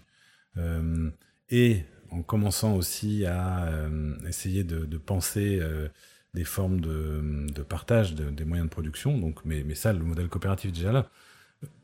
[0.59, 1.11] Euh,
[1.51, 5.89] et en commençant aussi à euh, essayer de, de penser euh,
[6.35, 9.19] des formes de, de partage de, des moyens de production.
[9.19, 11.11] Donc, mais, mais ça, le modèle coopératif est déjà là.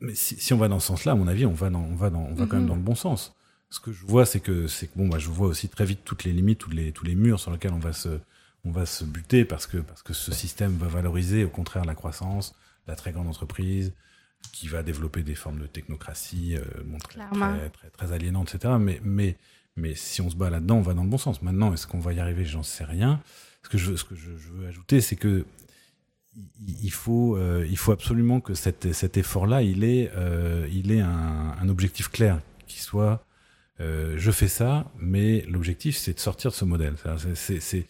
[0.00, 1.94] Mais si, si on va dans ce sens-là, à mon avis, on va, dans, on
[1.94, 2.68] va, dans, on va quand même mhm.
[2.68, 3.34] dans le bon sens
[3.70, 6.24] ce que je vois, c'est que c'est bon, bah, je vois aussi très vite toutes
[6.24, 8.18] les limites, tous les tous les murs sur lesquels on va se
[8.64, 11.94] on va se buter parce que parce que ce système va valoriser au contraire la
[11.94, 12.54] croissance,
[12.86, 13.92] la très grande entreprise,
[14.52, 16.56] qui va développer des formes de technocratie
[17.08, 18.74] très, très, très, aliénantes, etc.
[18.80, 19.36] Mais, mais,
[19.76, 21.42] mais si on se bat là-dedans, on va dans le bon sens.
[21.42, 22.44] Maintenant, est-ce qu'on va y arriver?
[22.44, 23.20] J'en sais rien.
[23.62, 25.44] Ce que je, ce que je, veux ajouter, c'est que
[26.66, 30.10] il faut, il faut absolument que cet, cet effort-là, il ait,
[30.70, 33.24] il ait un, un objectif clair, qui soit
[33.80, 36.94] euh, je fais ça, mais l'objectif c'est de sortir de ce modèle.
[37.34, 37.86] C'est,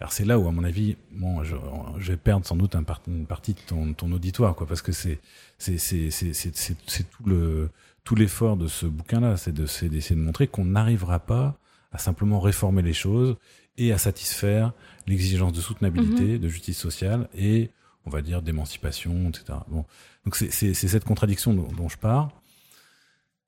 [0.00, 1.56] alors c'est là où, à mon avis, bon, je,
[1.98, 4.92] je vais perdre sans doute un une partie de ton, ton, auditoire, quoi, parce que
[4.92, 5.20] c'est,
[5.58, 7.70] c'est, c'est, c'est, tout le,
[8.04, 11.58] tout l'effort de ce bouquin-là, c'est de, c'est d'essayer de montrer qu'on n'arrivera pas
[11.92, 13.36] à simplement réformer les choses
[13.78, 14.72] et à satisfaire
[15.06, 16.40] l'exigence de soutenabilité, mm-hmm.
[16.40, 17.70] de justice sociale et,
[18.04, 19.58] on va dire, d'émancipation, etc.
[19.68, 19.84] Bon,
[20.24, 22.28] donc c'est, c'est, c'est cette contradiction dont, dont je parle.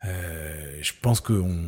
[0.05, 1.61] Euh, je pense qu'on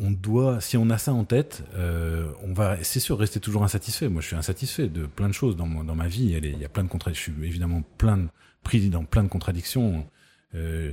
[0.00, 3.64] on doit, si on a ça en tête, euh, on va, c'est sûr, rester toujours
[3.64, 4.08] insatisfait.
[4.08, 6.38] Moi, je suis insatisfait de plein de choses dans, dans ma vie.
[6.42, 7.32] Il y a plein de contradictions.
[7.34, 8.28] Je suis évidemment plein de,
[8.62, 10.06] pris dans plein de contradictions.
[10.54, 10.92] Euh,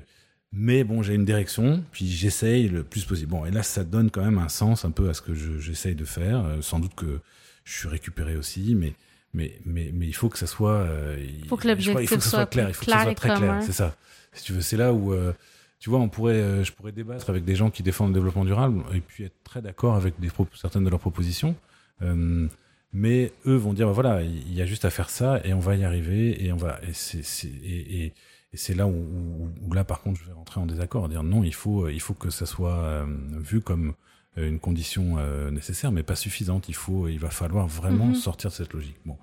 [0.58, 3.32] mais bon, j'ai une direction, puis j'essaye le plus possible.
[3.32, 5.96] Bon, et là, ça donne quand même un sens un peu à ce que j'essaye
[5.96, 6.46] de faire.
[6.46, 7.20] Euh, sans doute que
[7.66, 8.94] je suis récupéré aussi, mais
[9.34, 10.78] mais mais mais il faut que ça soit.
[10.78, 12.70] Euh, il faut que l'objectif soit, soit, clair.
[12.70, 13.62] Il faut que ça soit très clair.
[13.64, 13.98] C'est ça.
[14.32, 15.34] Si tu veux, c'est là où euh,
[15.80, 18.46] tu vois, on pourrait, euh, je pourrais débattre avec des gens qui défendent le développement
[18.46, 21.56] durable et puis être très d'accord avec des certaines de leurs propositions.
[22.02, 22.48] Euh,
[22.94, 25.60] mais eux vont dire, bah voilà, il y a juste à faire ça et on
[25.60, 26.80] va y arriver et on va.
[26.88, 28.14] Et c'est et, et,
[28.54, 31.54] c'est là où, où, là, par contre, je vais rentrer en désaccord, dire non, il
[31.54, 33.96] faut, il faut que ça soit euh, vu comme
[34.38, 35.18] une condition
[35.52, 36.68] nécessaire, mais pas suffisante.
[36.70, 38.16] Il faut, il va falloir vraiment mm-hmm.
[38.16, 38.98] sortir de cette logique.
[39.06, 39.18] Bon,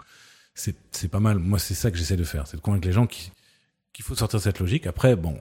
[0.55, 1.39] c'est pas mal.
[1.39, 3.31] Moi, c'est ça que j'essaie de faire, c'est de convaincre les gens qui
[3.93, 4.87] qu'il faut sortir de cette logique.
[4.87, 5.41] Après, bon,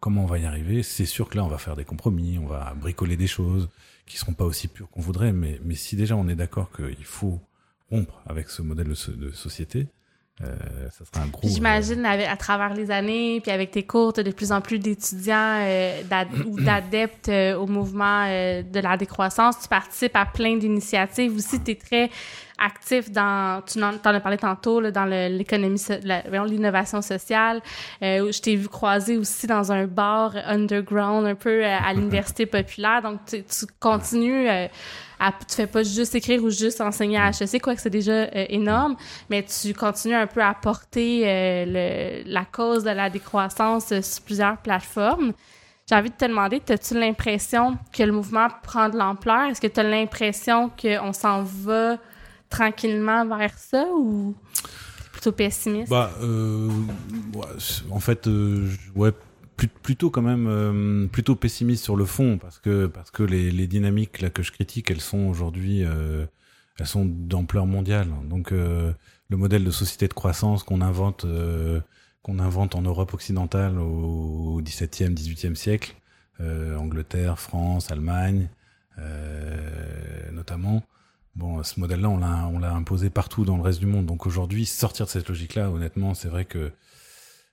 [0.00, 2.46] comment on va y arriver C'est sûr que là, on va faire des compromis, on
[2.46, 3.68] va bricoler des choses
[4.06, 7.04] qui seront pas aussi pures qu'on voudrait, mais, mais si déjà on est d'accord qu'il
[7.04, 7.38] faut
[7.90, 9.86] rompre avec ce modèle de, société,
[10.42, 10.56] euh,
[10.90, 11.46] ça sera un gros.
[11.46, 16.02] J'imagine à travers les années, puis avec tes cours, de plus en plus d'étudiants euh,
[16.46, 19.60] ou d'adeptes euh, au mouvement de la décroissance.
[19.60, 21.36] Tu participes à plein d'initiatives.
[21.36, 22.10] Aussi, tu es très
[22.60, 27.60] actif dans, tu en, as parlé tantôt, là, dans l'économie, l'innovation sociale.
[28.02, 32.46] Euh, je t'ai vu croiser aussi dans un bar underground un peu euh, à l'université
[32.46, 33.02] populaire.
[33.02, 34.68] Donc, tu, tu continues euh,
[35.18, 38.12] à, tu fais pas juste écrire ou juste enseigner à HEC, quoi que c'est déjà
[38.12, 38.96] euh, énorme,
[39.28, 41.22] mais tu continues un peu à porter
[41.66, 45.32] le, la cause de la décroissance sur plusieurs plateformes.
[45.90, 49.50] J'ai envie de te demander, as-tu l'impression que le mouvement prend de l'ampleur?
[49.50, 51.96] Est-ce que tu as l'impression qu'on s'en va
[52.50, 54.34] tranquillement vers ça ou
[55.12, 55.90] plutôt pessimiste?
[55.90, 56.68] Bah, euh,
[57.90, 59.12] en fait, euh, ouais,
[59.66, 63.66] plutôt quand même euh, plutôt pessimiste sur le fond parce que parce que les, les
[63.66, 66.26] dynamiques là que je critique, elles sont aujourd'hui euh,
[66.78, 68.08] elles sont d'ampleur mondiale.
[68.28, 68.92] Donc euh,
[69.28, 71.26] le modèle de société de croissance qu'on invente
[72.22, 75.94] qu'on invente en Europe occidentale au XVIIe, XVIIIe siècle,
[76.38, 78.48] Angleterre, France, Allemagne,
[80.32, 80.82] notamment
[81.36, 84.06] Bon, ce modèle-là, on l'a, imposé partout dans le reste du monde.
[84.06, 86.72] Donc aujourd'hui, sortir de cette logique-là, honnêtement, c'est vrai que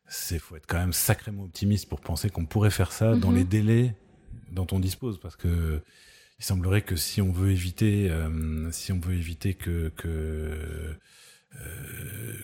[0.08, 3.44] c'est faut être quand même sacrément optimiste pour penser qu'on pourrait faire ça dans les
[3.44, 3.50] mhm.
[3.50, 3.96] délais
[4.52, 5.82] dont on dispose, parce que
[6.40, 10.94] il semblerait que si on veut éviter, euh, si on veut éviter que que euh,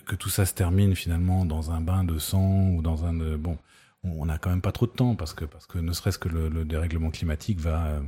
[0.06, 3.58] que tout ça se termine finalement dans un bain de sang ou dans un bon,
[4.02, 6.28] on, a quand même pas trop de temps parce que parce que ne serait-ce que
[6.28, 8.00] le, le dérèglement climatique va euh,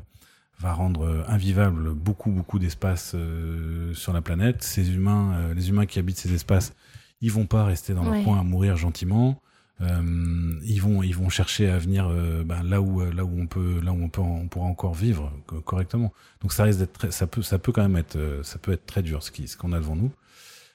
[0.59, 4.62] va rendre euh, invivable beaucoup beaucoup d'espaces euh, sur la planète.
[4.62, 6.74] Ces humains, euh, les humains qui habitent ces espaces,
[7.20, 9.40] ils vont pas rester dans leur coin à mourir gentiment.
[9.80, 12.09] ils vont ils vont chercher à venir
[12.44, 15.32] ben, là où là où on peut là où on peut on pourra encore vivre
[15.64, 16.12] correctement.
[16.40, 19.02] Donc ça risque d'être ça peut ça peut quand même être ça peut être très
[19.02, 20.11] dur ce qui ce qu'on a devant nous.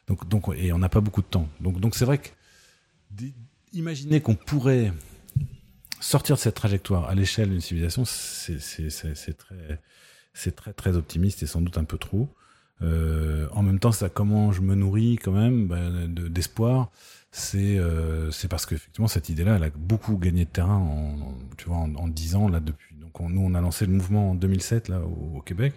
[0.08, 1.48] Donc donc et on n'a pas beaucoup de temps.
[1.60, 2.30] Donc donc c'est vrai que
[3.74, 4.92] imaginer qu'on pourrait
[6.02, 9.80] sortir de cette trajectoire à l'échelle d'une civilisation, c'est très,
[10.34, 12.28] c'est très très optimiste et sans doute un peu trop.
[12.82, 16.90] Euh, en même temps, ça, comment je me nourris quand même ben, d'espoir,
[17.32, 21.66] c'est euh, c'est parce qu'effectivement cette idée-là, elle a beaucoup gagné de terrain en, tu
[21.68, 22.96] vois en, en 10 ans là depuis.
[22.96, 25.74] Donc nous, on a lancé le mouvement en 2007 là au, Québec.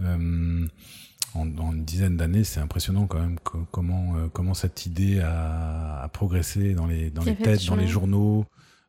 [0.00, 0.66] Euh,
[1.34, 3.38] en, en, une dizaine d'années, c'est impressionnant quand même
[3.70, 7.86] comment euh, comment cette idée a, a progressé dans les dans les têtes, dans les
[7.86, 8.44] journaux.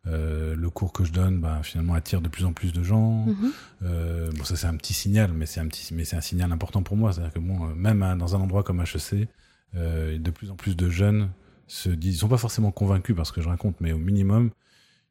[0.05, 3.25] Euh, le cours que je donne, bah, finalement, attire de plus en plus de gens.
[3.25, 3.51] Mhm.
[3.83, 6.51] Euh, bon, ça c'est un petit signal, mais c'est un petit, mais c'est un signal
[6.51, 7.13] important pour moi.
[7.13, 9.29] C'est-à-dire que bon, euh, même dans un endroit comme HEC,
[9.75, 11.29] euh, de plus en plus de jeunes
[11.67, 14.51] se disent, ils sont pas forcément convaincus parce que je raconte, mais au minimum,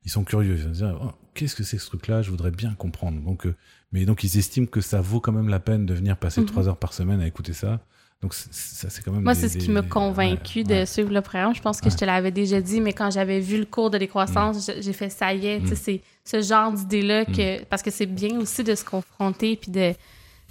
[0.04, 0.56] ils sont curieux.
[0.56, 2.20] Ils vont dire, oh, qu'est-ce que c'est ce truc-là?
[2.20, 3.20] Je voudrais bien comprendre.
[3.22, 3.48] Donc,
[3.92, 6.48] mais donc ils estiment que ça vaut quand même la peine de venir passer mhm.
[6.48, 7.80] trois heures par semaine à écouter ça
[8.22, 9.22] Donc, ça, c'est quand même.
[9.22, 11.54] Moi, c'est ce qui m'a convaincu de suivre le programme.
[11.56, 13.98] Je pense que je te l'avais déjà dit, mais quand j'avais vu le cours de
[13.98, 14.74] décroissance, mm.
[14.80, 15.58] j'ai fait ça y est.
[15.58, 15.74] Mm.
[15.74, 17.26] C'est ce genre d'idée-là mm.
[17.26, 17.64] que.
[17.64, 19.92] Parce que c'est bien aussi de se confronter puis de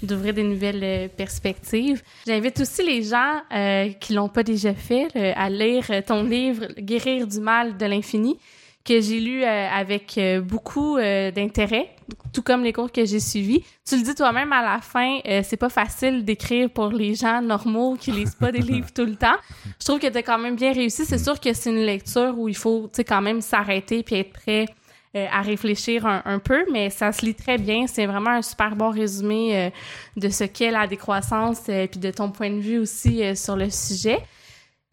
[0.03, 2.01] d'ouvrir des nouvelles euh, perspectives.
[2.25, 7.27] J'invite aussi les gens euh, qui l'ont pas déjà fait à lire ton livre Guérir
[7.27, 8.37] du mal de l'infini
[8.83, 11.89] que j'ai lu euh, avec euh, beaucoup euh, d'intérêt,
[12.33, 13.63] tout comme les cours que j'ai suivis.
[13.87, 17.95] Tu le dis toi-même à la fin, c'est pas facile d'écrire pour les gens normaux
[17.95, 19.37] qui lisent pas des livres tout le temps.
[19.79, 21.05] Je trouve que tu as quand même bien réussi.
[21.05, 24.65] C'est sûr que c'est une lecture où il faut, quand même s'arrêter puis être prêt
[25.13, 27.85] à réfléchir un, peu, mais ça se lit très bien.
[27.85, 29.71] C'est vraiment un super bon résumé
[30.15, 34.19] de ce qu'est la décroissance puis de ton point de vue aussi sur le sujet.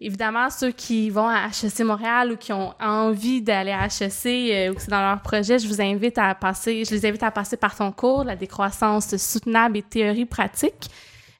[0.01, 4.70] Évidemment, ceux qui vont à HEC Montréal ou qui ont envie d'aller à HEC euh,
[4.70, 7.32] ou que c'est dans leur projet, je vous invite à passer, je les invite à
[7.32, 10.88] passer par ton cours, la décroissance soutenable et théorie pratique,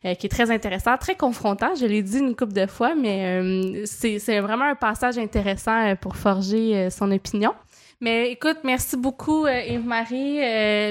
[0.05, 1.77] euh, qui est très intéressant, très confrontant.
[1.77, 6.17] Je l'ai dit une couple de fois, mais euh, c'est vraiment un passage intéressant pour
[6.17, 7.55] forger son opinion.
[8.01, 10.39] Mais écoute, merci beaucoup, Yves-Marie.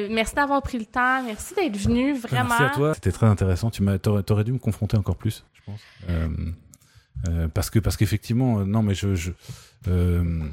[0.09, 1.21] merci d'avoir pris le temps.
[1.23, 2.55] Merci d'être venu, vraiment.
[2.59, 2.93] Merci à toi.
[2.93, 3.69] C'était très intéressant.
[3.69, 5.79] Tu m'as, t'aurais dû me confronter encore plus, je pense.
[6.09, 6.27] Euh,
[7.53, 9.31] parce que parce qu'effectivement, euh, non, mais je, je
[9.87, 10.49] euh,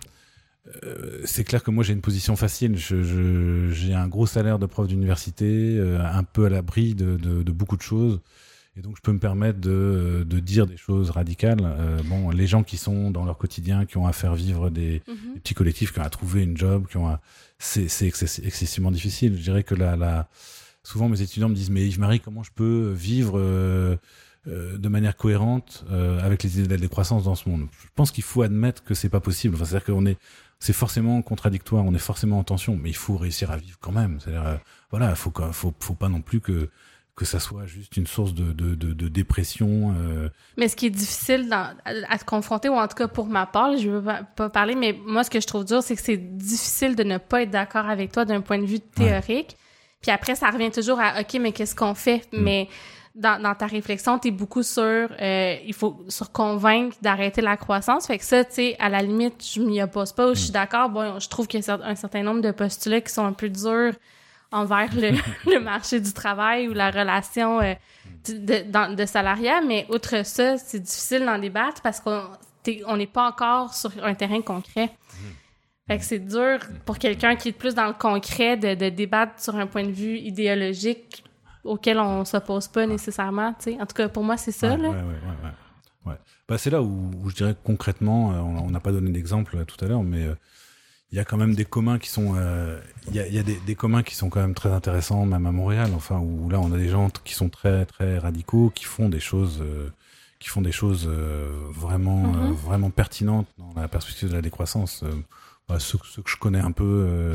[1.25, 2.77] c'est clair que moi j'ai une position facile.
[2.77, 7.53] Je, j'ai un gros salaire de prof d'université, un peu à l'abri de, de, de,
[7.53, 8.21] beaucoup de choses,
[8.77, 11.61] et donc je peux me permettre de, de dire des choses radicales.
[12.07, 15.35] bon, les gens qui sont dans leur quotidien, qui ont à faire vivre des, mhm.
[15.41, 17.19] petits collectifs, qui ont à trouver une job, qui ont
[17.59, 19.37] c'est, c'est excessivement difficile.
[19.37, 20.29] Je dirais que la, la,
[20.83, 23.39] souvent mes étudiants me disent mais Yves-Marie, comment je peux vivre
[24.47, 27.67] euh, de manière cohérente euh, avec les idées de la décroissance dans ce monde.
[27.83, 29.55] Je pense qu'il faut admettre que c'est pas possible.
[29.55, 30.19] Enfin, c'est-à-dire qu'on est,
[30.59, 33.93] c'est forcément contradictoire, on est forcément en tension, mais il faut réussir à vivre quand
[33.93, 34.21] même.
[34.21, 34.57] C'est-à-dire, euh,
[34.91, 36.69] voilà, faut, faut, faut pas non plus que
[37.17, 39.95] que ça soit juste une source de, de, de, de dépression.
[39.97, 40.29] Euh...
[40.57, 43.47] Mais ce qui est difficile dans, à, te confronter, ou en tout cas pour ma
[43.47, 46.17] part, je veux pas, parler, mais moi, ce que je trouve dur, c'est que c'est
[46.17, 49.57] difficile de ne pas être d'accord avec toi d'un point de vue théorique.
[50.01, 52.27] Puis après, ça revient toujours à, OK, mais qu'est-ce qu'on fait?
[52.33, 52.43] Mm.
[52.43, 52.69] Mais
[53.15, 57.57] dans, dans ta réflexion, tu es beaucoup sur euh, il faut se convaincre d'arrêter la
[57.57, 58.07] croissance.
[58.07, 60.31] Fait que ça, tu sais, à la limite, je m'y oppose pas.
[60.31, 60.55] Ou je suis mm.
[60.55, 60.89] d'accord.
[60.91, 63.49] Bon, je trouve qu'il y a un certain nombre de postulats qui sont un peu
[63.49, 63.95] durs
[64.51, 65.12] envers le,
[65.51, 67.75] le marché du travail ou la relation euh,
[68.29, 69.61] de, de salariat.
[69.61, 72.23] Mais outre ça, c'est difficile d'en débattre parce qu'on
[72.87, 74.87] on n'est pas encore sur un terrain concret.
[74.87, 75.27] Mm.
[75.87, 79.39] Fait que c'est dur pour quelqu'un qui est plus dans le concret de, de débattre
[79.39, 81.23] sur un point de vue idéologique
[81.65, 83.81] auquel on s'oppose pas nécessairement, tu sais.
[83.81, 84.91] En tout cas, pour moi, c'est ça, là.
[84.91, 85.53] Ouais, ouais,
[86.49, 89.83] bah, c'est là où, je dirais concrètement, euh, on n'a pas donné d'exemple euh, tout
[89.83, 90.35] à l'heure, mais euh,
[91.11, 92.35] il y a quand même des communs qui sont,
[93.09, 95.47] il y a, y a des, des, communs qui sont quand même très intéressants, même
[95.47, 98.85] à Montréal, enfin, où là, on a des gens qui sont très, très radicaux, qui
[98.85, 99.62] font des choses,
[100.41, 102.53] qui font des choses vraiment, mm-hmm.
[102.55, 105.05] vraiment pertinentes dans la perspective de la décroissance.
[105.69, 107.33] Bah, ceux, ceux, que je connais un peu,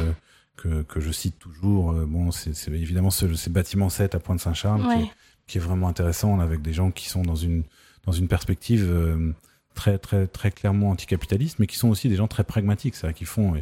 [0.61, 1.91] que, que je cite toujours.
[1.91, 5.11] Euh, bon, c'est évidemment ce, ces bâtiments 7 à Pointe-Saint-Charles qui,
[5.47, 7.63] qui, est vraiment intéressant avec des gens qui sont dans une,
[8.05, 9.31] dans une perspective euh,
[9.73, 12.95] très, très, très clairement anticapitaliste, mais qui sont aussi des gens très pragmatiques.
[12.95, 13.53] C'est-à-dire qu'ils font,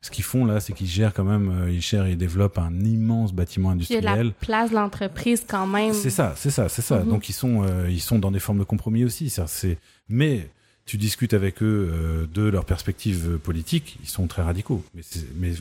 [0.00, 2.80] ce qu'ils font là, c'est qu'ils gèrent quand même, euh, ils gèrent et développent un
[2.80, 4.04] immense bâtiment industriel.
[4.04, 5.92] Il y a la place de l'entreprise quand même.
[5.92, 7.00] C'est ça, c'est ça, c'est ça.
[7.00, 7.08] Mm-hmm.
[7.08, 9.30] Donc ils sont, ils sont dans des formes de compromis aussi.
[9.30, 9.78] C'est,
[10.08, 10.48] mais
[10.86, 14.84] tu discutes avec eux de leur perspective politique, ils sont très radicaux.
[14.94, 15.02] Mais,
[15.36, 15.52] mais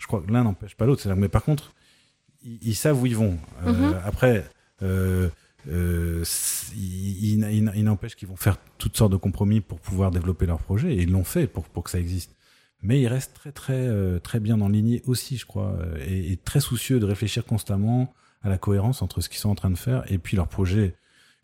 [0.00, 1.06] je crois que l'un n'empêche pas l'autre.
[1.14, 1.72] Mais par contre,
[2.42, 3.38] ils, savent où ils vont.
[3.64, 4.00] Euh, mhm.
[4.04, 4.44] Après,
[4.82, 5.28] euh,
[5.68, 6.24] euh,
[6.74, 11.02] il, n'empêche qu'ils vont faire toutes sortes de compromis pour pouvoir développer leur projet, et
[11.02, 12.34] ils l'ont fait pour, pour que ça existe.
[12.82, 15.76] Mais ils restent très très très bien enlignés aussi, je crois,
[16.08, 19.68] et, très soucieux de réfléchir constamment à la cohérence entre ce qu'ils sont en train
[19.68, 20.94] de faire et puis leur projet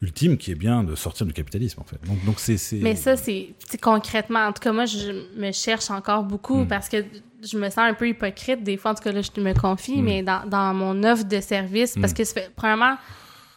[0.02, 1.98] ultime qui est bien de sortir du capitalisme en fait.
[2.06, 6.24] Donc donc c'est Mais ça c'est concrètement en tout cas moi je me cherche encore
[6.24, 6.68] beaucoup hmm.
[6.68, 6.98] parce que
[7.42, 10.02] je me sens un peu hypocrite des fois en tout cas là je me confie
[10.02, 10.04] hmm.
[10.04, 12.16] mais dans, dans mon offre de service parce hmm.
[12.16, 12.96] que fait, premièrement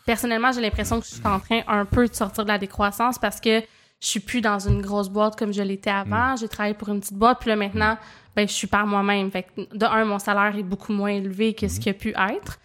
[0.06, 3.20] personnellement j'ai l'impression que je suis en train un peu de sortir de la décroissance
[3.20, 3.60] parce que
[4.02, 7.02] je suis plus dans une grosse boîte comme je l'étais avant, j'ai travaillé pour une
[7.02, 7.98] petite boîte puis là maintenant
[8.34, 11.68] ben je suis par moi-même fait de un mon salaire est beaucoup moins élevé que
[11.68, 12.60] ce qu'il a pu être.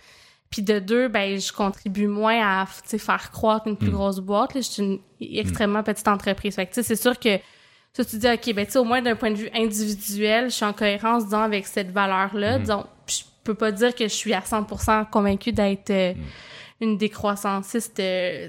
[0.54, 3.94] Puis de deux, ben je contribue moins à faire croître une plus mm.
[3.94, 4.54] grosse boîte.
[4.54, 4.60] Là.
[4.60, 6.54] Je suis une extrêmement petite entreprise.
[6.54, 7.40] Fait que c'est sûr que
[7.92, 10.64] ça, tu dis, OK, ben tu au moins d'un point de vue individuel, je suis
[10.64, 12.58] en cohérence, disons, avec cette valeur-là.
[12.58, 12.60] Mm.
[12.60, 16.22] Disons, je peux pas dire que je suis à 100% convaincue d'être euh, mm.
[16.82, 18.48] une décroissanciste, euh,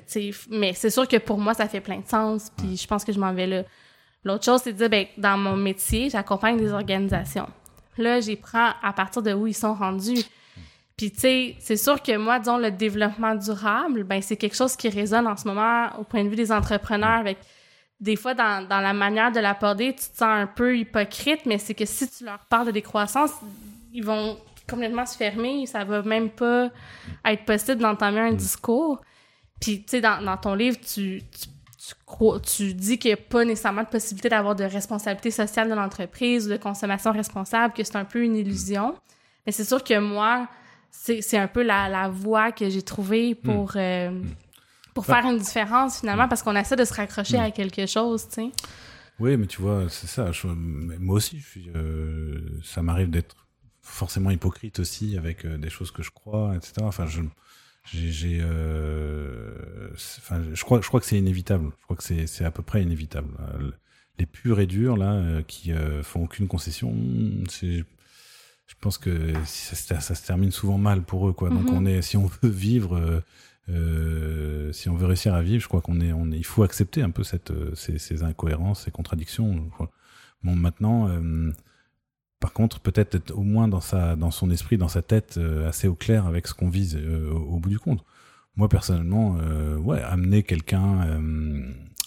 [0.51, 3.13] mais c'est sûr que pour moi, ça fait plein de sens, puis je pense que
[3.13, 3.63] je m'en vais là.
[4.23, 7.47] L'autre chose, c'est de dire, ben, dans mon métier, j'accompagne des organisations.
[7.97, 10.23] Là, j'y prends à partir de où ils sont rendus.
[10.97, 14.75] Puis, tu sais, c'est sûr que moi, disons, le développement durable, ben c'est quelque chose
[14.75, 17.37] qui résonne en ce moment au point de vue des entrepreneurs avec
[17.99, 21.57] des fois, dans, dans la manière de l'aborder, tu te sens un peu hypocrite, mais
[21.57, 23.31] c'est que si tu leur parles de décroissance,
[23.93, 24.37] ils vont
[24.69, 26.69] complètement se fermer, ça va même pas
[27.25, 29.01] être possible d'entamer un discours.
[29.61, 33.17] Puis, tu sais, dans, dans, ton livre, tu, tu, tu, tu dis qu'il n'y a
[33.17, 37.83] pas nécessairement de possibilité d'avoir de responsabilité sociale de l'entreprise ou de consommation responsable, que
[37.83, 38.95] c'est un peu une illusion.
[39.45, 40.47] Mais c'est sûr que moi,
[40.95, 43.79] c'est un peu la, la voie que j'ai trouvée pour, hmm.
[43.79, 44.21] euh,
[44.93, 48.35] pour faire une différence finalement, parce qu'on essaie de se raccrocher à quelque chose, tu
[48.35, 48.51] sais.
[49.19, 50.31] Oui, mais tu vois, c'est ça.
[50.99, 53.47] moi aussi, je suis, euh, ça m'arrive d'être
[53.81, 56.73] forcément hypocrite aussi avec euh, des choses que je crois, etc.
[56.81, 57.21] Enfin, je,
[57.93, 58.41] j'ai,
[59.93, 61.71] enfin, je crois, je crois que c'est inévitable.
[61.79, 63.29] Je crois que c'est, c'est à peu près inévitable.
[64.17, 65.71] Les purs et durs là, qui
[66.03, 66.93] font aucune concession,
[67.47, 67.85] c'est
[68.67, 71.49] je pense que ça, ça, se termine souvent mal pour eux, quoi.
[71.49, 71.77] Donc mhm.
[71.77, 73.21] on est, si on veut vivre, euh,
[73.69, 76.63] euh, si on veut réussir à vivre, je crois qu'on est, on est, il faut
[76.63, 79.69] accepter un peu cette, euh, ces, ces incohérences, ces contradictions.
[80.43, 81.51] Bon, maintenant, euh,
[82.39, 85.87] par contre, peut-être au moins dans sa, dans son esprit, dans sa tête, euh, assez
[85.87, 88.03] au clair avec ce qu'on vise au, au, bout du compte.
[88.55, 89.35] Moi personnellement,
[89.83, 91.19] ouais, amener quelqu'un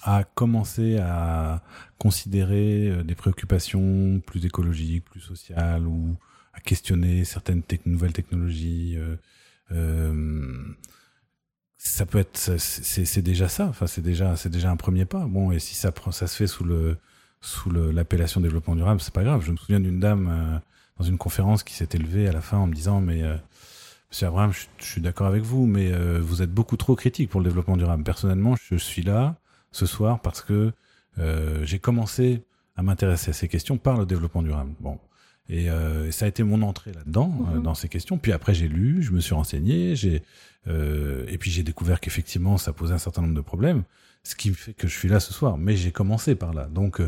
[0.02, 1.62] à commencer à
[1.98, 6.16] considérer des préoccupations plus écologiques, plus sociales ou
[6.64, 8.96] questionner certaines nouvelles technologies.
[8.96, 9.16] Euh,
[9.72, 10.62] euh,
[11.76, 13.66] ça peut être, c'est déjà ça.
[13.66, 15.26] Enfin, c'est déjà, c'est déjà un premier pas.
[15.26, 16.96] Bon, et si ça prend, ça se fait sous le
[17.40, 19.44] sous l'appellation développement durable, c'est pas grave.
[19.44, 20.58] Je me souviens d'une dame euh,
[20.98, 23.22] dans une conférence qui s'est élevée à la fin en me disant, mais
[24.10, 27.44] Monsieur Abraham, je, suis d'accord avec vous, mais vous êtes beaucoup trop critique pour le
[27.44, 28.02] développement durable.
[28.02, 29.36] Personnellement, je suis là
[29.70, 30.72] ce soir parce que
[31.62, 32.42] j'ai commencé
[32.74, 34.72] à m'intéresser à ces questions par le développement durable.
[34.80, 34.98] Bon,
[35.50, 37.62] euh, et, ça a été mon entrée là-dedans, euh, mhm.
[37.62, 38.18] dans ces questions.
[38.18, 40.22] Puis après, j'ai lu, je me suis renseigné, j'ai
[40.66, 43.84] euh, et puis j'ai découvert qu'effectivement, ça posait un certain nombre de problèmes,
[44.22, 45.56] ce qui fait que je suis là ce soir.
[45.56, 47.00] Mais j'ai commencé par là, donc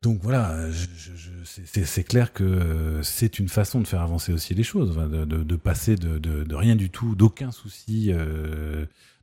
[0.00, 1.30] donc voilà, je, je,
[1.84, 5.56] c'est clair que c'est une façon de faire avancer aussi les choses, de, de, de
[5.56, 8.12] passer de, de, rien du tout, d'aucun souci,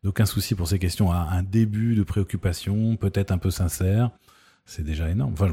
[0.03, 4.11] d'aucun souci pour ces questions à un début de préoccupation, peut-être un peu sincère,
[4.65, 5.33] c'est déjà énorme.
[5.33, 5.47] Enfin,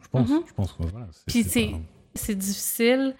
[0.00, 0.42] je, pense, mhm.
[0.46, 1.06] je pense que voilà.
[1.26, 1.44] Puis
[2.14, 3.14] c'est difficile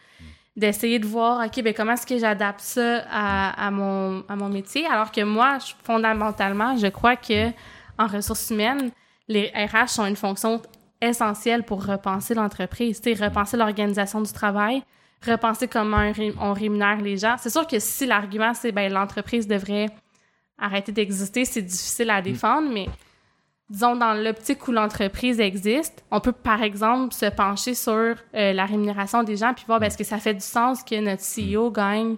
[0.56, 4.48] d'essayer de voir, OK, ben comment est-ce que j'adapte ça à, à, mon, à mon
[4.48, 7.50] métier, alors que moi, fondamentalement, je crois que
[7.98, 8.90] en ressources humaines,
[9.26, 10.62] les RH sont une fonction
[11.00, 14.82] essentielle pour repenser l'entreprise, repenser l'organisation du travail,
[15.26, 17.36] repenser comment on rémunère les gens.
[17.38, 19.88] C'est sûr que si l'argument, c'est ben l'entreprise devrait
[20.58, 22.86] arrêter d'exister, c'est difficile à défendre, mais
[23.74, 28.14] disons, dans l'optique où l'entreprise existe, on peut, par exemple, se pencher sur euh,
[28.52, 31.22] la rémunération des gens puis voir, ben, est-ce que ça fait du sens que notre
[31.22, 32.14] CEO gagne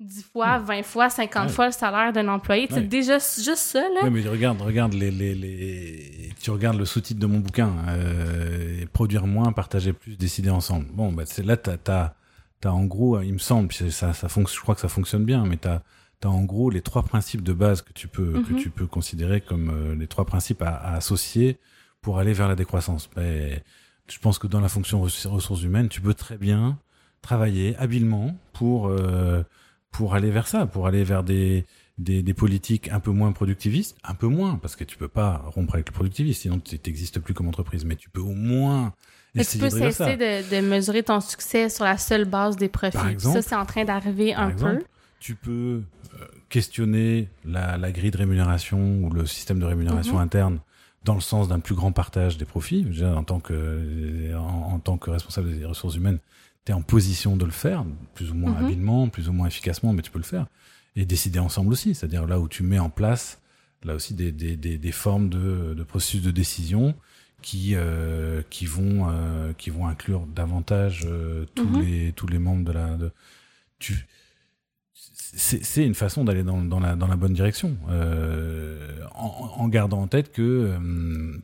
[0.00, 2.68] 10 fois, 20 fois, 50 fois le salaire d'un employé?
[2.70, 4.00] C'est déjà juste ça, là.
[4.02, 6.30] Oui, mais regarde, regarde les, les, les...
[6.42, 10.86] tu regardes le sous-titre de mon bouquin, euh, produire moins, partager plus, décider ensemble.
[10.92, 12.12] Bon, bah, c'est là, t'as, t'as,
[12.60, 15.46] t'as en gros, il me semble, ça, ça fonctionne, je crois que ça fonctionne bien,
[15.46, 15.80] mais t'as,
[16.22, 18.58] tu en gros les trois principes de base que tu peux, que mhm.
[18.58, 21.58] tu peux considérer comme euh, les trois principes à, associer
[22.00, 23.10] pour aller vers la décroissance.
[23.16, 23.62] Mais
[24.08, 26.78] je pense que dans la fonction ressources humaines, tu peux très bien
[27.20, 29.42] travailler habilement pour, euh,
[29.90, 31.64] pour aller vers ça, pour aller vers des,
[31.98, 35.42] des, des, politiques un peu moins productivistes, un peu moins, parce que tu peux pas
[35.46, 38.92] rompre avec le productivisme, sinon tu n'existes plus comme entreprise, mais tu peux au moins
[39.34, 43.18] tu peux cesser de, de, mesurer ton succès sur la seule base des profits?
[43.18, 44.82] ça, c'est en train d'arriver un peu.
[45.22, 45.84] Tu peux
[46.48, 50.20] questionner la, la, grille de rémunération ou le système de rémunération mhm.
[50.20, 50.58] interne
[51.04, 52.84] dans le sens d'un plus grand partage des profits.
[53.04, 56.18] En tant que, en, tant que responsable des ressources humaines,
[56.64, 58.64] tu es en position de le faire, plus ou moins mhm.
[58.64, 60.48] habilement, plus ou moins efficacement, mais tu peux le faire.
[60.96, 63.40] Et décider ensemble aussi, c'est-à-dire là où tu mets en place,
[63.84, 66.96] là aussi, des, des, des, des formes de, de, processus de décision
[67.42, 71.80] qui, euh, qui, vont, euh, qui vont inclure davantage euh, tous, mhm.
[71.80, 72.96] les, tous les membres de la...
[72.96, 73.12] De,
[73.78, 74.04] tu,
[75.34, 80.02] c'est une façon d'aller dans, dans, la, dans la bonne direction, euh, en, en, gardant
[80.02, 80.78] en tête que euh,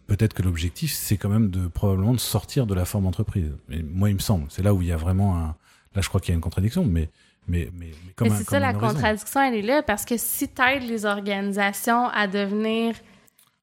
[0.06, 3.50] peut-être que l'objectif, c'est quand même de probablement de sortir de la forme entreprise.
[3.70, 5.56] Et moi, il me semble, c'est là où il y a vraiment un.
[5.94, 7.08] Là, je crois qu'il y a une contradiction, mais
[7.48, 10.60] mais mais, mais comme c'est ça la contradiction, elle est là parce que si tu
[10.62, 12.94] aides les organisations à devenir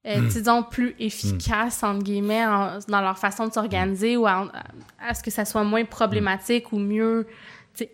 [0.08, 0.28] euh, hmm.
[0.28, 2.46] disons, plus efficaces, entre guillemets,
[2.88, 4.52] dans leur façon de s'organiser ou à,
[5.00, 7.26] à, ce que ça soit moins problématique ou mieux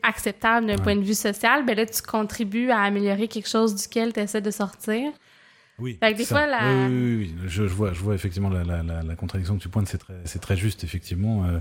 [0.03, 4.13] acceptable d'un point de vue social, ben là, tu contribues à améliorer quelque chose duquel
[4.13, 5.11] tu essaies de sortir.
[5.79, 5.97] Oui.
[6.01, 6.59] des fois, la...
[6.87, 9.69] oui, oui, oui, Je, je, vois, je vois effectivement la, la, la, contradiction que tu
[9.69, 11.45] pointes, c'est très, très juste, effectivement.
[11.45, 11.59] Euh,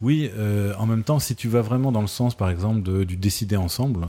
[0.00, 0.30] Oui,
[0.78, 3.56] en même temps, si tu vas vraiment dans le sens, par exemple, de, du décider
[3.56, 4.06] ensemble,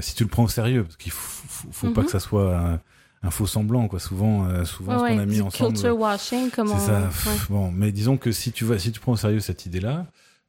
[0.00, 2.06] si tu le prends au sérieux, parce qu'il faut, faut, pas mhm.
[2.06, 2.80] que ça soit
[3.22, 6.68] un faux semblant quoi souvent euh, souvent ce qu'on a mis ensemble culture washing comme
[6.68, 7.10] c'est ça
[7.50, 9.90] bon mais disons que si tu vas si tu prends au sérieux cette idée là
[9.98, 10.02] euh,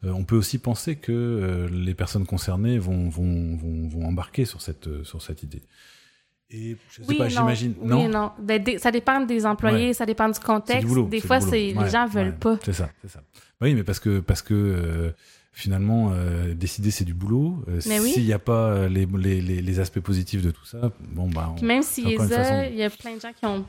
[0.04, 4.62] on peut aussi penser que euh, les personnes concernées vont vont, vont, vont embarquer sur
[4.62, 5.62] cette sur cette idée.
[6.49, 8.32] Et je sais oui, pas j'imagine non, oui, non?
[8.41, 11.10] Ben, ça dépend des employés ça dépend du contexte.
[11.10, 12.58] des fois c'est les gens veulent pas.
[12.64, 13.24] C'est ça c'est ça.
[13.62, 15.14] Oui mais parce que parce que
[15.52, 17.64] finalement, euh, décider, c'est du boulot.
[17.68, 21.30] Euh, s'il n'y a pas euh, les, les, les, aspects positifs de tout ça, bon,
[21.30, 21.54] bah.
[21.62, 23.66] même s'il y, a, il y a plein de gens qui ont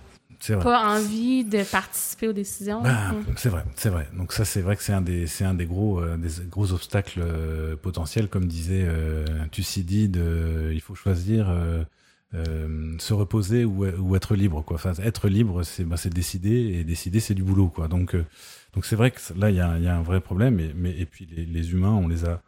[0.63, 2.83] pas envie de participer aux décisions.
[2.83, 4.09] Bah, c'est vrai, c'est vrai.
[4.17, 7.23] Donc ça, c'est vrai que c'est un des, c'est un des gros, des gros obstacles
[7.83, 8.87] potentiels, comme disait
[9.51, 10.21] Thucydide.
[10.73, 11.55] il faut choisir.
[12.33, 16.83] se reposer ou, ou, être libre quoi enfin être libre c'est bah, c'est décider et
[16.83, 18.17] décider c'est du boulot quoi donc
[18.75, 20.59] donc c'est vrai que là, il y a, y a, un vrai problème.
[20.61, 22.43] Et, mais, et puis les, les, humains, on les a,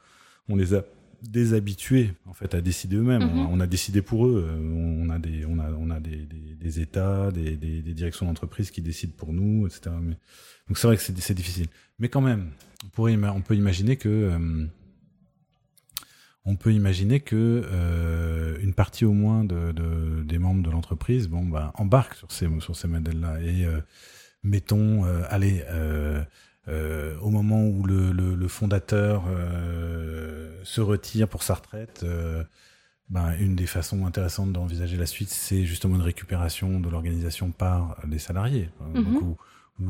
[0.48, 0.82] on les a
[1.30, 3.24] déshabitués en fait à décider eux-mêmes.
[3.24, 3.46] Mhm.
[3.50, 4.46] on, a, décidé pour eux.
[4.48, 7.94] Euh, on a des, on a, on a des, des, des États, des, des, des
[7.94, 9.90] directions d'entreprise qui décident pour nous, etc.
[10.00, 10.16] Mais,
[10.68, 11.66] donc c'est vrai que c'est difficile.
[11.98, 12.50] Mais quand même,
[12.84, 14.66] on pourrait, on peut imaginer que euh,
[16.44, 21.28] on peut imaginer que euh, une partie au moins de, de des membres de l'entreprise,
[21.28, 23.80] bon, bah, embarque sur ces sur ces modèles-là et euh,
[24.42, 25.64] mettons, allez,
[26.68, 29.24] euh, euh, au moment où le, le, le fondateur
[30.62, 32.04] se retire pour sa retraite,
[33.10, 37.98] ben, une des façons intéressantes d'envisager la suite, c'est justement une récupération de l'organisation par
[38.08, 38.70] les salariés.
[38.94, 39.36] Mm où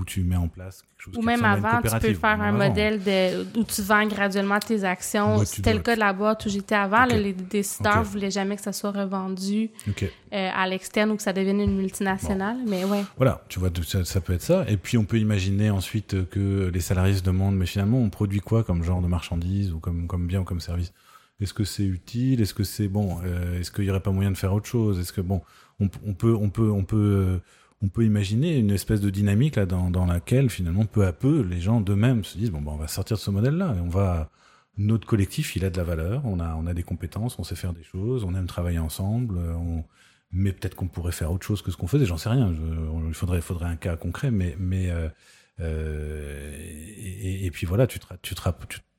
[0.07, 3.59] tu mets en place quelque chose Ou même avant, tu peux faire un modèle de,
[3.59, 5.45] où tu vends graduellement tes actions.
[5.45, 7.05] C'était le cas de la boîte où j'étais avant.
[7.05, 11.33] les décideurs ne voulaient jamais que ça soit revendu euh, à l'externe ou que ça
[11.33, 12.57] devienne une multinationale.
[12.67, 13.05] Mais ouais.
[13.17, 13.71] Voilà, tu vois,
[14.05, 14.65] ça, peut être ça.
[14.69, 18.41] Et puis, on peut imaginer ensuite que les salariés se demandent, mais finalement, on produit
[18.41, 20.93] quoi comme genre de marchandise ou comme, comme bien ou comme service?
[21.41, 22.41] Est-ce que c'est utile?
[22.41, 24.99] Est-ce que c'est bon euh, Est-ce qu'il n'y aurait pas moyen de faire autre chose?
[24.99, 25.43] Est-ce que, bon,
[25.81, 26.35] on, on, peut...
[26.35, 27.39] On peut, on peut euh,
[27.85, 31.43] on peut imaginer une espèce de dynamique là dans, dans laquelle finalement peu à peu
[31.43, 33.89] les gens d'eux-mêmes se disent bon ben on va sortir de ce modèle-là et on
[33.89, 34.31] va
[34.79, 37.57] notre collectif il a de la valeur, on a on a des compétences, on sait
[37.57, 39.85] faire des choses, on aime travailler ensemble, on,
[40.33, 42.53] mais peut-être qu'on pourrait faire autre chose que ce qu'on faisait, j'en sais rien.
[43.07, 45.09] il faudrait faudrait un cas concret, mais mais euh,
[45.61, 48.43] euh et, et, puis voilà, tu te tu te,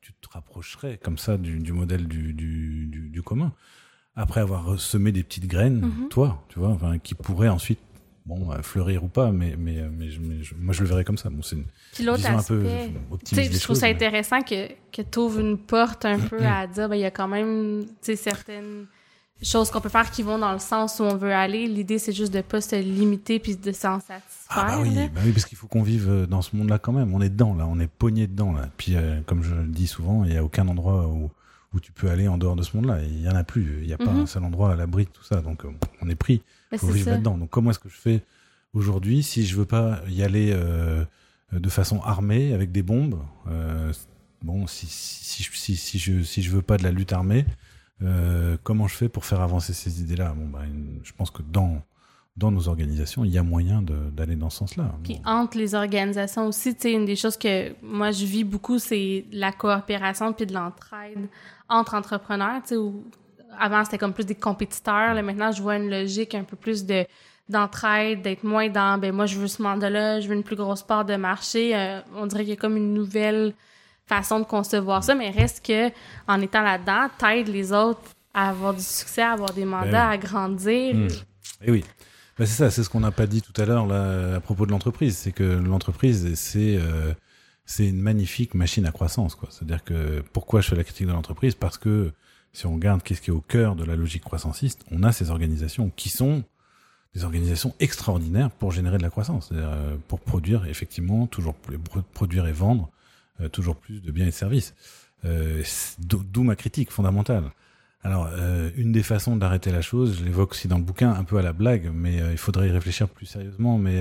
[0.01, 3.51] tu, te rapprocherais comme ça du, du modèle du, du, du, commun
[4.15, 6.07] après avoir semé des petites graines, mm-hmm.
[6.09, 7.79] toi, tu vois, enfin, qui pourraient ensuite
[8.25, 10.09] bon, fleurir ou pas, mais, mais, mais,
[10.57, 11.29] moi je le verrais comme ça.
[11.29, 11.65] Bon, c'est une
[11.97, 12.65] vision un peu
[13.11, 13.53] optimiste.
[13.53, 16.95] Je trouve ça intéressant que, que tu ouvres une porte un peu à dire, ben,
[16.95, 18.87] il y a quand même certaines
[19.41, 21.67] choses qu'on peut faire qui vont dans le sens où on veut aller.
[21.67, 24.23] L'idée, c'est juste de pas se limiter puis de s'en satisfaire.
[24.49, 26.91] Ah bah oui, bah oui parce qu'il faut qu'on vive euh, dans ce monde-là quand
[26.91, 27.13] même.
[27.13, 27.65] On est dedans, là.
[27.67, 28.69] On est pogné dedans, là.
[28.77, 31.29] Puis, euh, comme je le dis souvent, il y a aucun endroit où,
[31.75, 33.03] où tu peux aller en dehors de ce monde-là.
[33.03, 33.79] Il y en a plus.
[33.81, 34.21] Il n'y a pas mhm.
[34.21, 35.41] un seul endroit à l'abri de tout ça.
[35.41, 35.71] Donc, euh,
[36.01, 36.41] on est pris.
[36.71, 37.37] Il faut vivre là-dedans.
[37.37, 38.23] Donc, comment est-ce que je fais
[38.73, 41.03] aujourd'hui si je veux pas y aller euh,
[41.51, 43.91] de façon armée avec des bombes euh,
[44.41, 47.45] Bon, si, si, si, si, je, si je veux pas de la lutte armée,
[48.63, 50.33] comment je fais pour faire avancer ces idées-là?
[50.37, 50.61] Bon, bah,
[51.03, 51.81] je pense que dans
[52.37, 54.93] dans nos organisations, il y a moyen d'aller dans ce sens-là.
[55.03, 58.77] Puis entre les organisations aussi, tu sais, une des choses que moi je vis beaucoup,
[58.77, 61.29] c'est la coopération puis de l'entraide
[61.69, 63.03] entre entrepreneurs, tu sais, où
[63.57, 66.85] avant c'était comme plus des compétiteurs, là maintenant je vois une logique un peu plus
[66.85, 67.05] de
[67.47, 70.83] d'entraide, d'être moins dans ben moi je veux ce mandat-là, je veux une plus grosse
[70.83, 73.53] part de marché, euh, on dirait qu'il y a comme une nouvelle
[74.07, 75.89] façon de concevoir ça, mais reste que
[76.27, 78.01] en étant là-dedans, t'aides les autres
[78.33, 80.95] à avoir du succès, à avoir des mandats, ben à grandir.
[80.95, 81.07] Hmm.
[81.07, 81.83] Et eh oui.
[82.37, 84.65] Ben c'est ça, c'est ce qu'on n'a pas dit tout à l'heure là à propos
[84.65, 87.13] de l'entreprise, c'est que l'entreprise c'est euh,
[87.65, 89.37] c'est une magnifique machine à croissance.
[89.49, 91.55] C'est-à-dire que pourquoi je fais la critique de l'entreprise?
[91.55, 92.11] Parce que
[92.53, 95.29] si on regarde qu'est-ce qui est au cœur de la logique croissanciste, on a ces
[95.29, 96.43] organisations qui sont
[97.13, 101.77] des organisations extraordinaires pour générer de la croissance, euh, pour produire effectivement toujours plus,
[102.13, 102.89] produire et vendre
[103.39, 104.75] euh, toujours plus de biens et de services.
[105.23, 105.63] Euh,
[105.99, 107.45] D'où ma critique fondamentale.
[108.03, 108.29] Alors,
[108.77, 111.41] une des façons d'arrêter la chose, je l'évoque aussi dans le bouquin, un peu à
[111.41, 113.79] la blague, mais il faudrait y réfléchir plus sérieusement.
[113.79, 113.99] Mais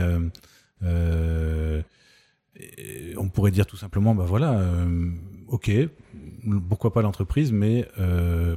[2.60, 4.60] euh, euh on pourrait dire tout simplement, bah voilà,
[5.48, 5.70] ok,
[6.68, 7.88] pourquoi pas l'entreprise, mais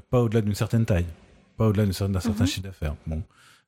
[0.10, 1.06] pas au-delà d'une certaine taille,
[1.58, 2.48] pas au-delà d'un certain, mhm.
[2.48, 2.96] chiffre d'affaires.
[3.06, 3.24] Bon,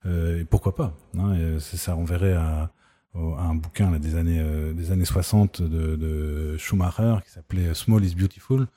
[0.05, 2.71] et pourquoi pas hein, Ça renverrait à,
[3.13, 8.03] à, un bouquin là, des années des années 60 de, de Schumacher qui s'appelait Small
[8.03, 8.67] is Beautiful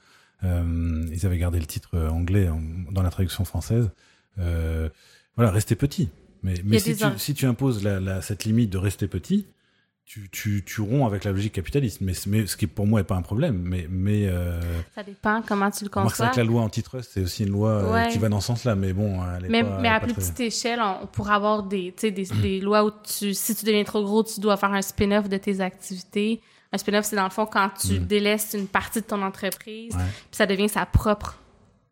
[0.45, 2.49] euh, ils avaient gardé le titre anglais
[2.91, 3.91] dans la traduction française.
[4.39, 4.89] Euh,
[5.37, 6.09] voilà, rester petit.
[6.43, 9.47] Mais, mais si, tu, si tu imposes la, la, cette limite de rester petit,
[10.13, 13.05] tu, tu, tu romps avec la logique capitaliste, mais, mais ce qui pour moi n'est
[13.05, 13.63] pas un problème.
[13.65, 14.61] Mais, mais euh,
[14.95, 16.29] ça dépend comment tu le conçois.
[16.29, 18.93] que la loi antitrust, c'est aussi une loi euh, qui va dans ce sens-là, mais
[18.93, 22.11] bon, elle est mais, pas, mais à plus petite échelle, on pourrait avoir des, des,
[22.11, 25.39] des lois où tu, si tu deviens trop gros, tu dois faire un spin-off de
[25.39, 26.43] tes activités.
[26.73, 28.07] Un spin-off, c'est dans le fond quand tu mm.
[28.07, 31.39] délaisses une partie de ton entreprise, puis ça devient sa propre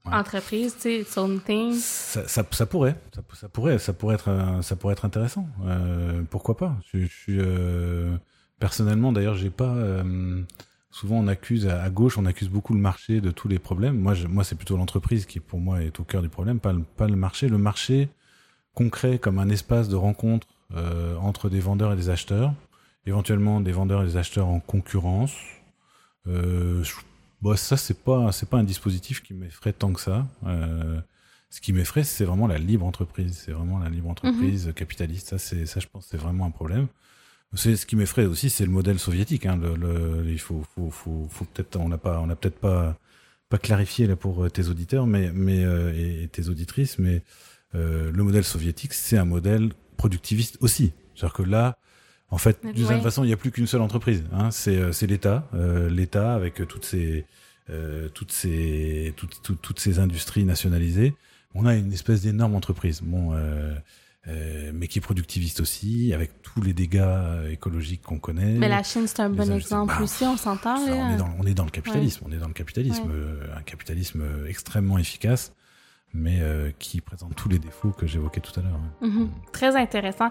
[0.05, 1.75] entreprise, tu sais, son thing.
[1.75, 2.97] Ça, ça, ça, pourrait,
[3.33, 5.47] ça, pourrait, ça pourrait être, ça pourrait être intéressant.
[5.67, 6.77] Euh, pourquoi pas?
[6.93, 8.17] Je, je suis euh,
[8.59, 9.75] personnellement, d'ailleurs, j'ai pas.
[9.75, 10.43] Euh,
[10.91, 13.99] souvent, on accuse à, gauche, on accuse beaucoup le marché de tous les problèmes.
[13.99, 16.73] Moi, je, moi, c'est plutôt l'entreprise qui, pour moi, est au cœur du problème, pas
[16.73, 17.49] le, pas le marché.
[17.49, 18.09] Le marché
[18.75, 20.47] concret comme un espace de rencontre
[21.21, 22.55] entre des vendeurs et des acheteurs,
[23.05, 25.33] éventuellement des vendeurs et des acheteurs en concurrence.
[26.27, 26.85] Euh,
[27.43, 30.27] Bon, ça, c'est pas, c'est pas un dispositif qui m'effraie tant que ça.
[30.47, 31.01] Euh,
[31.49, 33.43] ce qui m'effraie, c'est vraiment la libre entreprise.
[33.45, 34.75] C'est vraiment la libre entreprise mhm.
[34.75, 35.29] capitaliste.
[35.29, 36.87] Ça, c'est, ça, je pense, c'est vraiment un problème.
[37.55, 39.47] C'est ce qui m'effraie aussi, c'est le modèle soviétique.
[39.47, 39.57] Hein.
[39.57, 42.97] Le, le, il faut, faut, faut, faut peut-être, on n'a pas, on n'a peut-être pas,
[43.49, 47.23] pas clarifié là pour euh, tes auditeurs, mais, mais euh, et, tes auditrices, mais
[47.75, 50.93] euh, le modèle soviétique, c'est un modèle productiviste aussi.
[51.15, 51.77] C'est-à-dire que là,
[52.31, 54.25] en fait, d'une certaine façon, il n'y a plus qu'une seule entreprise.
[54.33, 54.51] Hein.
[54.51, 57.27] C'est, euh, c'est l'État, euh, l'État avec toutes ces,
[57.71, 61.15] euh, toutes ces, toutes, toutes, toutes, ces industries nationalisées.
[61.55, 63.75] On a une espèce d'énorme entreprise, bon, euh,
[64.73, 68.53] mais qui est productiviste aussi, avec tous les dégâts écologiques qu'on connaît.
[68.59, 70.77] Mais la Chine, c'est un bon exemple bah, aussi, on s'entend.
[70.79, 73.11] on, est dans, on est dans le capitalisme, on est dans le capitalisme,
[73.57, 75.53] un capitalisme extrêmement efficace
[76.13, 76.41] mais
[76.81, 78.81] qui présente tous les défauts que j'évoquais tout à l'heure.
[79.01, 79.29] Mm-hmm.
[79.53, 80.31] Très intéressant.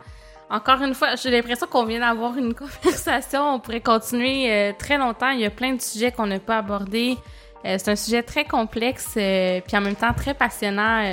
[0.51, 3.53] Encore une fois, j'ai l'impression qu'on vient d'avoir une conversation.
[3.53, 5.29] On pourrait continuer euh, très longtemps.
[5.29, 7.17] Il y a plein de sujets qu'on n'a pas abordés.
[7.65, 11.03] Euh, c'est un sujet très complexe, euh, puis en même temps très passionnant,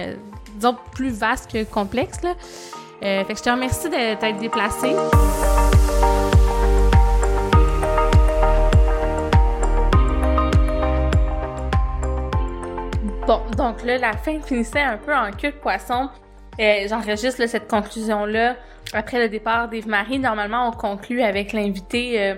[0.54, 2.18] disons plus vaste que complexe.
[3.00, 4.94] Fait que je te remercie de t'être déplacé.
[13.26, 16.08] Bon, donc là, la fin finissait un peu en queue de poisson.
[16.58, 18.56] J'enregistre cette conclusion-là
[18.92, 20.18] après le départ d'Eve-Marie.
[20.18, 22.34] Normalement, on conclut avec l'invité euh,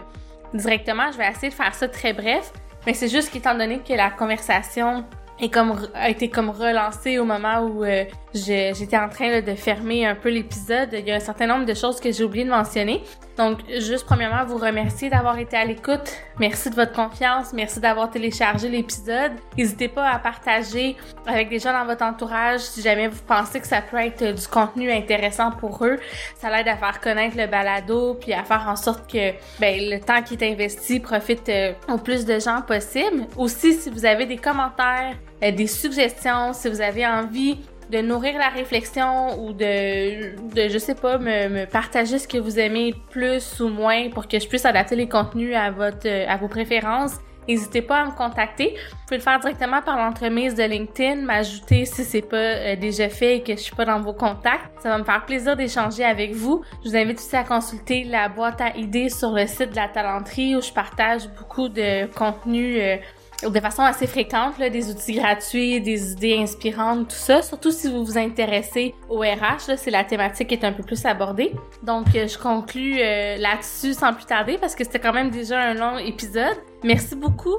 [0.55, 1.11] directement.
[1.13, 2.53] Je vais essayer de faire ça très bref,
[2.87, 5.05] mais c'est juste qu'étant donné que la conversation
[5.41, 10.07] est comme a été comme relancée au moment où euh, j'étais en train de fermer
[10.07, 10.91] un peu l'épisode.
[10.93, 13.03] Il y a un certain nombre de choses que j'ai oublié de mentionner.
[13.37, 16.13] Donc, juste premièrement, vous remercier d'avoir été à l'écoute.
[16.41, 17.53] Merci de votre confiance.
[17.53, 19.33] Merci d'avoir téléchargé l'épisode.
[19.57, 23.67] N'hésitez pas à partager avec des gens dans votre entourage si jamais vous pensez que
[23.67, 25.99] ça peut être du contenu intéressant pour eux.
[26.37, 30.01] Ça l'aide à faire connaître le balado puis à faire en sorte que ben, le
[30.01, 33.27] temps qui est investi profite euh, au plus de gens possible.
[33.37, 37.59] Aussi, si vous avez des commentaires, euh, des suggestions, si vous avez envie
[37.91, 42.39] de nourrir la réflexion ou de, de je sais pas, me, me, partager ce que
[42.39, 46.37] vous aimez plus ou moins pour que je puisse adapter les contenus à votre, à
[46.37, 47.15] vos préférences.
[47.49, 48.75] N'hésitez pas à me contacter.
[48.75, 53.09] Vous pouvez le faire directement par l'entremise de LinkedIn, m'ajouter si c'est pas euh, déjà
[53.09, 54.83] fait et que je suis pas dans vos contacts.
[54.83, 56.63] Ça va me faire plaisir d'échanger avec vous.
[56.85, 59.89] Je vous invite aussi à consulter la boîte à idées sur le site de la
[59.89, 62.97] Talenterie où je partage beaucoup de contenu euh,
[63.43, 67.43] de façon assez fréquente, des outils gratuits, des idées inspirantes, tout ça.
[67.43, 71.05] Surtout si vous vous intéressez au RH, c'est la thématique qui est un peu plus
[71.05, 71.53] abordée.
[71.83, 75.61] Donc, euh, je conclus euh, là-dessus sans plus tarder parce que c'était quand même déjà
[75.61, 76.57] un long épisode.
[76.83, 77.57] Merci beaucoup.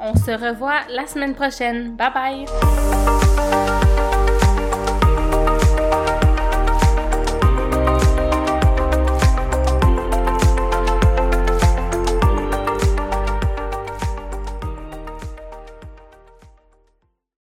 [0.00, 1.96] On se revoit la semaine prochaine.
[1.96, 2.44] Bye bye!